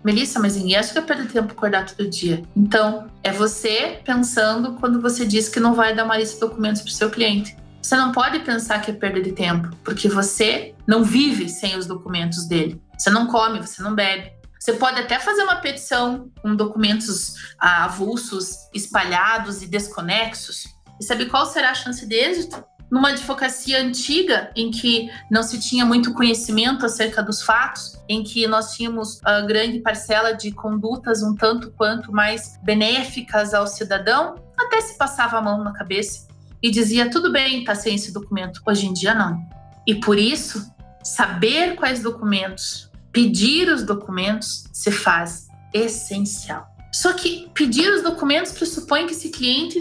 Melissa, 0.05 0.41
mas 0.41 0.57
ninguém 0.57 0.77
acha 0.77 0.93
que 0.93 0.99
é 0.99 1.03
perda 1.03 1.23
de 1.23 1.33
tempo 1.33 1.53
acordar 1.53 1.87
todo 1.87 2.11
dia. 2.11 2.43
Então, 2.57 3.07
é 3.23 3.31
você 3.31 4.01
pensando 4.05 4.75
quando 4.75 5.01
você 5.01 5.25
diz 5.25 5.49
que 5.49 5.61
não 5.61 5.73
vai 5.73 5.95
dar 5.95 6.05
uma 6.05 6.19
lista 6.19 6.35
de 6.35 6.41
documentos 6.41 6.83
para 6.83 6.91
o 6.91 6.93
seu 6.93 7.09
cliente. 7.09 7.57
Você 7.81 7.95
não 7.97 8.11
pode 8.11 8.41
pensar 8.41 8.81
que 8.81 8.91
é 8.91 8.95
perda 8.95 9.23
de 9.23 9.31
tempo, 9.31 9.71
porque 9.85 10.09
você 10.09 10.75
não 10.85 11.05
vive 11.05 11.49
sem 11.49 11.77
os 11.77 11.87
documentos 11.87 12.47
dele. 12.47 12.83
Você 12.99 13.09
não 13.09 13.29
come, 13.29 13.61
você 13.61 13.81
não 13.83 13.95
bebe. 13.95 14.33
Você 14.59 14.73
pode 14.73 14.99
até 14.99 15.21
fazer 15.21 15.45
uma 15.45 15.57
petição 15.57 16.29
com 16.43 16.57
documentos 16.57 17.35
avulsos, 17.57 18.69
espalhados 18.75 19.62
e 19.62 19.69
desconexos. 19.69 20.67
E 21.01 21.05
sabe 21.05 21.27
qual 21.27 21.47
será 21.47 21.71
a 21.71 21.75
chance 21.75 22.05
de 22.07 22.15
êxito? 22.15 22.65
Numa 22.93 23.09
advocacia 23.09 23.81
antiga, 23.83 24.51
em 24.55 24.71
que 24.71 25.11
não 25.31 25.43
se 25.43 25.59
tinha 25.59 25.83
muito 25.87 26.13
conhecimento 26.13 26.85
acerca 26.85 27.23
dos 27.23 27.41
fatos, 27.41 27.99
em 28.07 28.23
que 28.23 28.47
nós 28.47 28.75
tínhamos 28.75 29.19
a 29.25 29.41
grande 29.41 29.79
parcela 29.79 30.33
de 30.33 30.53
condutas 30.53 31.23
um 31.23 31.35
tanto 31.35 31.71
quanto 31.71 32.13
mais 32.13 32.61
benéficas 32.63 33.55
ao 33.55 33.67
cidadão, 33.67 34.35
até 34.59 34.79
se 34.83 34.99
passava 34.99 35.39
a 35.39 35.41
mão 35.41 35.65
na 35.65 35.73
cabeça 35.73 36.29
e 36.63 36.71
dizia: 36.71 37.11
tudo 37.11 37.33
bem, 37.33 37.65
tá 37.65 37.75
sem 37.75 37.95
esse 37.95 38.13
documento. 38.13 38.61
Hoje 38.67 38.87
em 38.87 38.93
dia, 38.93 39.15
não. 39.15 39.43
E 39.87 39.95
por 39.95 40.19
isso, 40.19 40.71
saber 41.03 41.77
quais 41.77 42.03
documentos 42.03 42.93
pedir 43.11 43.69
os 43.69 43.85
documentos 43.85 44.65
se 44.71 44.91
faz 44.91 45.49
essencial. 45.73 46.67
Só 46.93 47.15
que 47.15 47.51
pedir 47.55 47.91
os 47.91 48.03
documentos 48.03 48.53
pressupõe 48.53 49.07
que 49.07 49.13
esse 49.13 49.31
cliente 49.31 49.81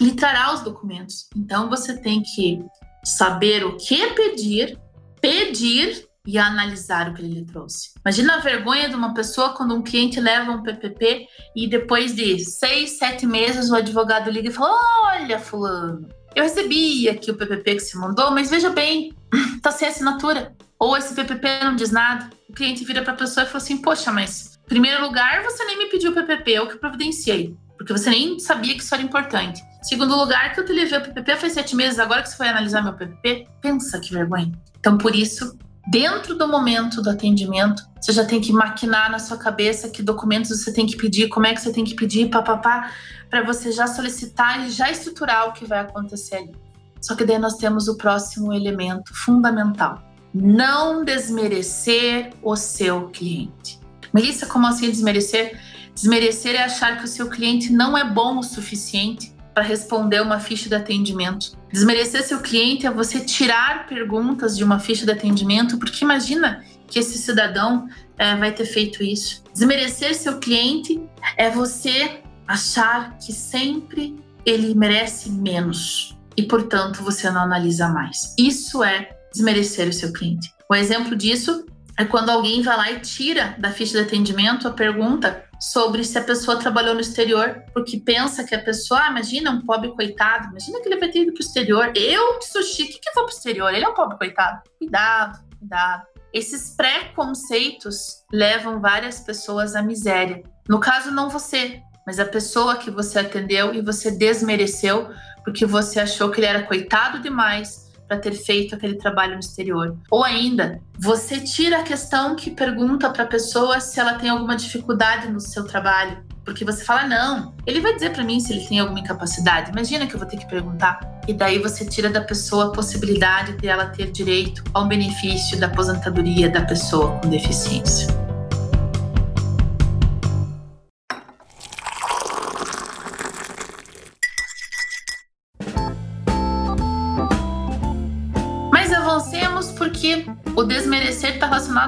lhe 0.00 0.12
trará 0.12 0.54
os 0.54 0.60
documentos. 0.60 1.28
Então 1.36 1.68
você 1.68 2.00
tem 2.00 2.22
que 2.22 2.64
saber 3.04 3.64
o 3.64 3.76
que 3.76 4.06
pedir, 4.14 4.78
pedir 5.20 6.08
e 6.26 6.38
analisar 6.38 7.10
o 7.10 7.14
que 7.14 7.22
ele 7.22 7.44
trouxe. 7.44 7.90
Imagina 8.04 8.36
a 8.36 8.40
vergonha 8.40 8.88
de 8.88 8.94
uma 8.94 9.14
pessoa 9.14 9.50
quando 9.50 9.74
um 9.74 9.82
cliente 9.82 10.20
leva 10.20 10.52
um 10.52 10.62
PPP 10.62 11.26
e 11.56 11.68
depois 11.68 12.14
de 12.14 12.38
seis, 12.38 12.98
sete 12.98 13.26
meses 13.26 13.70
o 13.70 13.74
advogado 13.74 14.30
liga 14.30 14.48
e 14.48 14.52
fala: 14.52 14.78
Olha, 15.04 15.38
Fulano, 15.38 16.08
eu 16.34 16.42
recebi 16.42 17.08
aqui 17.08 17.30
o 17.30 17.36
PPP 17.36 17.76
que 17.76 17.80
você 17.80 17.98
mandou, 17.98 18.30
mas 18.30 18.50
veja 18.50 18.70
bem, 18.70 19.14
tá 19.62 19.70
sem 19.70 19.88
assinatura. 19.88 20.54
Ou 20.78 20.96
esse 20.96 21.14
PPP 21.14 21.64
não 21.64 21.76
diz 21.76 21.90
nada. 21.90 22.30
O 22.48 22.52
cliente 22.52 22.84
vira 22.84 23.02
para 23.02 23.12
a 23.12 23.16
pessoa 23.16 23.44
e 23.44 23.46
fala 23.46 23.58
assim: 23.58 23.78
Poxa, 23.78 24.12
mas 24.12 24.58
primeiro 24.66 25.02
lugar, 25.02 25.42
você 25.42 25.64
nem 25.64 25.78
me 25.78 25.86
pediu 25.86 26.10
o 26.10 26.14
PPP, 26.14 26.50
eu 26.52 26.68
que 26.68 26.78
providenciei, 26.78 27.56
porque 27.80 27.94
você 27.94 28.10
nem 28.10 28.38
sabia 28.38 28.74
que 28.74 28.82
isso 28.82 28.94
era 28.94 29.02
importante. 29.02 29.64
Segundo 29.80 30.14
lugar, 30.14 30.52
que 30.52 30.60
eu 30.60 30.66
te 30.66 30.72
levei 30.74 30.98
o 30.98 31.02
PPP 31.02 31.36
faz 31.36 31.54
sete 31.54 31.74
meses, 31.74 31.98
agora 31.98 32.22
que 32.22 32.28
você 32.28 32.36
foi 32.36 32.46
analisar 32.46 32.82
meu 32.82 32.92
PPP, 32.92 33.48
pensa 33.58 33.98
que 33.98 34.12
vergonha. 34.12 34.52
Então, 34.78 34.98
por 34.98 35.16
isso, 35.16 35.56
dentro 35.90 36.36
do 36.36 36.46
momento 36.46 37.00
do 37.00 37.08
atendimento, 37.08 37.82
você 37.98 38.12
já 38.12 38.22
tem 38.22 38.38
que 38.38 38.52
maquinar 38.52 39.10
na 39.10 39.18
sua 39.18 39.38
cabeça 39.38 39.88
que 39.88 40.02
documentos 40.02 40.50
você 40.50 40.74
tem 40.74 40.84
que 40.84 40.94
pedir, 40.94 41.30
como 41.30 41.46
é 41.46 41.54
que 41.54 41.60
você 41.62 41.72
tem 41.72 41.82
que 41.82 41.94
pedir, 41.94 42.28
papapá, 42.28 42.92
para 43.30 43.42
você 43.42 43.72
já 43.72 43.86
solicitar 43.86 44.66
e 44.66 44.70
já 44.70 44.90
estruturar 44.90 45.48
o 45.48 45.52
que 45.54 45.64
vai 45.64 45.78
acontecer 45.78 46.36
ali. 46.36 46.52
Só 47.00 47.14
que 47.14 47.24
daí 47.24 47.38
nós 47.38 47.54
temos 47.54 47.88
o 47.88 47.96
próximo 47.96 48.52
elemento 48.52 49.14
fundamental. 49.14 50.02
Não 50.34 51.02
desmerecer 51.02 52.34
o 52.42 52.54
seu 52.56 53.08
cliente. 53.08 53.80
Melissa, 54.12 54.44
como 54.44 54.66
assim 54.66 54.90
desmerecer? 54.90 55.58
Desmerecer 56.00 56.54
é 56.54 56.62
achar 56.62 56.96
que 56.96 57.04
o 57.04 57.06
seu 57.06 57.28
cliente 57.28 57.70
não 57.70 57.96
é 57.96 58.02
bom 58.02 58.38
o 58.38 58.42
suficiente 58.42 59.34
para 59.52 59.62
responder 59.62 60.22
uma 60.22 60.40
ficha 60.40 60.66
de 60.66 60.74
atendimento. 60.74 61.58
Desmerecer 61.70 62.22
seu 62.22 62.40
cliente 62.40 62.86
é 62.86 62.90
você 62.90 63.20
tirar 63.20 63.86
perguntas 63.86 64.56
de 64.56 64.64
uma 64.64 64.78
ficha 64.78 65.04
de 65.04 65.12
atendimento, 65.12 65.76
porque 65.76 66.02
imagina 66.02 66.64
que 66.88 66.98
esse 66.98 67.18
cidadão 67.18 67.86
é, 68.16 68.34
vai 68.34 68.50
ter 68.50 68.64
feito 68.64 69.02
isso. 69.02 69.44
Desmerecer 69.52 70.14
seu 70.14 70.38
cliente 70.38 71.06
é 71.36 71.50
você 71.50 72.22
achar 72.48 73.18
que 73.18 73.30
sempre 73.30 74.16
ele 74.46 74.74
merece 74.74 75.28
menos 75.28 76.16
e, 76.34 76.44
portanto, 76.44 77.02
você 77.02 77.30
não 77.30 77.42
analisa 77.42 77.88
mais. 77.88 78.34
Isso 78.38 78.82
é 78.82 79.10
desmerecer 79.34 79.86
o 79.86 79.92
seu 79.92 80.14
cliente. 80.14 80.50
O 80.66 80.74
exemplo 80.74 81.14
disso 81.14 81.66
é 81.94 82.06
quando 82.06 82.30
alguém 82.30 82.62
vai 82.62 82.76
lá 82.78 82.90
e 82.90 83.00
tira 83.00 83.54
da 83.58 83.70
ficha 83.70 83.98
de 83.98 84.06
atendimento 84.06 84.66
a 84.66 84.70
pergunta 84.70 85.49
sobre 85.60 86.02
se 86.04 86.18
a 86.18 86.24
pessoa 86.24 86.58
trabalhou 86.58 86.94
no 86.94 87.00
exterior, 87.00 87.62
porque 87.74 87.98
pensa 87.98 88.44
que 88.44 88.54
a 88.54 88.62
pessoa, 88.62 89.00
ah, 89.04 89.10
imagina 89.10 89.50
um 89.50 89.60
pobre 89.60 89.90
coitado, 89.90 90.48
imagina 90.48 90.80
que 90.80 90.88
ele 90.88 90.98
vai 90.98 91.10
ter 91.10 91.20
ido 91.20 91.32
para 91.32 91.40
o 91.40 91.44
exterior. 91.44 91.92
Eu, 91.94 92.38
que 92.38 92.46
sou 92.46 92.62
chique, 92.62 92.98
que 92.98 93.12
vou 93.14 93.24
para 93.24 93.34
o 93.34 93.36
exterior? 93.36 93.74
Ele 93.74 93.84
é 93.84 93.88
um 93.88 93.94
pobre 93.94 94.16
coitado. 94.16 94.62
Cuidado, 94.78 95.38
cuidado. 95.58 96.06
Esses 96.32 96.74
preconceitos 96.74 98.24
levam 98.32 98.80
várias 98.80 99.20
pessoas 99.20 99.74
à 99.74 99.82
miséria. 99.82 100.42
No 100.68 100.80
caso, 100.80 101.10
não 101.10 101.28
você, 101.28 101.82
mas 102.06 102.18
a 102.18 102.24
pessoa 102.24 102.76
que 102.76 102.90
você 102.90 103.18
atendeu 103.18 103.74
e 103.74 103.82
você 103.82 104.10
desmereceu 104.10 105.10
porque 105.44 105.66
você 105.66 106.00
achou 106.00 106.30
que 106.30 106.40
ele 106.40 106.46
era 106.46 106.62
coitado 106.62 107.20
demais 107.20 107.89
para 108.10 108.18
ter 108.18 108.32
feito 108.32 108.74
aquele 108.74 108.96
trabalho 108.96 109.34
no 109.34 109.38
exterior. 109.38 109.96
Ou 110.10 110.24
ainda, 110.24 110.80
você 110.98 111.38
tira 111.38 111.78
a 111.78 111.82
questão 111.84 112.34
que 112.34 112.50
pergunta 112.50 113.08
para 113.08 113.22
a 113.22 113.26
pessoa 113.26 113.78
se 113.78 114.00
ela 114.00 114.14
tem 114.14 114.28
alguma 114.28 114.56
dificuldade 114.56 115.28
no 115.28 115.38
seu 115.38 115.64
trabalho, 115.64 116.18
porque 116.44 116.64
você 116.64 116.82
fala 116.82 117.06
não, 117.06 117.54
ele 117.64 117.78
vai 117.78 117.94
dizer 117.94 118.10
para 118.10 118.24
mim 118.24 118.40
se 118.40 118.52
ele 118.52 118.66
tem 118.66 118.80
alguma 118.80 118.98
incapacidade. 118.98 119.70
Imagina 119.70 120.08
que 120.08 120.14
eu 120.14 120.18
vou 120.18 120.28
ter 120.28 120.38
que 120.38 120.48
perguntar. 120.48 121.20
E 121.28 121.32
daí 121.32 121.60
você 121.60 121.84
tira 121.84 122.10
da 122.10 122.20
pessoa 122.20 122.66
a 122.66 122.70
possibilidade 122.72 123.56
de 123.56 123.68
ela 123.68 123.86
ter 123.86 124.10
direito 124.10 124.64
ao 124.74 124.88
benefício 124.88 125.56
da 125.60 125.66
aposentadoria 125.66 126.50
da 126.50 126.62
pessoa 126.62 127.16
com 127.20 127.28
deficiência. 127.28 128.08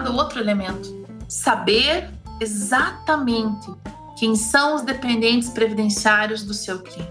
A 0.08 0.12
outro 0.12 0.40
elemento. 0.40 1.06
Saber 1.28 2.10
exatamente 2.40 3.72
quem 4.18 4.34
são 4.36 4.74
os 4.74 4.82
dependentes 4.82 5.48
previdenciários 5.50 6.42
do 6.42 6.54
seu 6.54 6.80
cliente. 6.80 7.10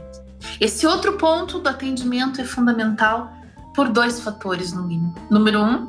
Esse 0.60 0.86
outro 0.86 1.18
ponto 1.18 1.60
do 1.60 1.70
atendimento 1.70 2.42
é 2.42 2.46
fundamental 2.46 3.32
por 3.74 3.90
dois 3.90 4.20
fatores, 4.20 4.74
no 4.74 4.84
mínimo. 4.84 5.16
Número 5.30 5.62
um, 5.62 5.88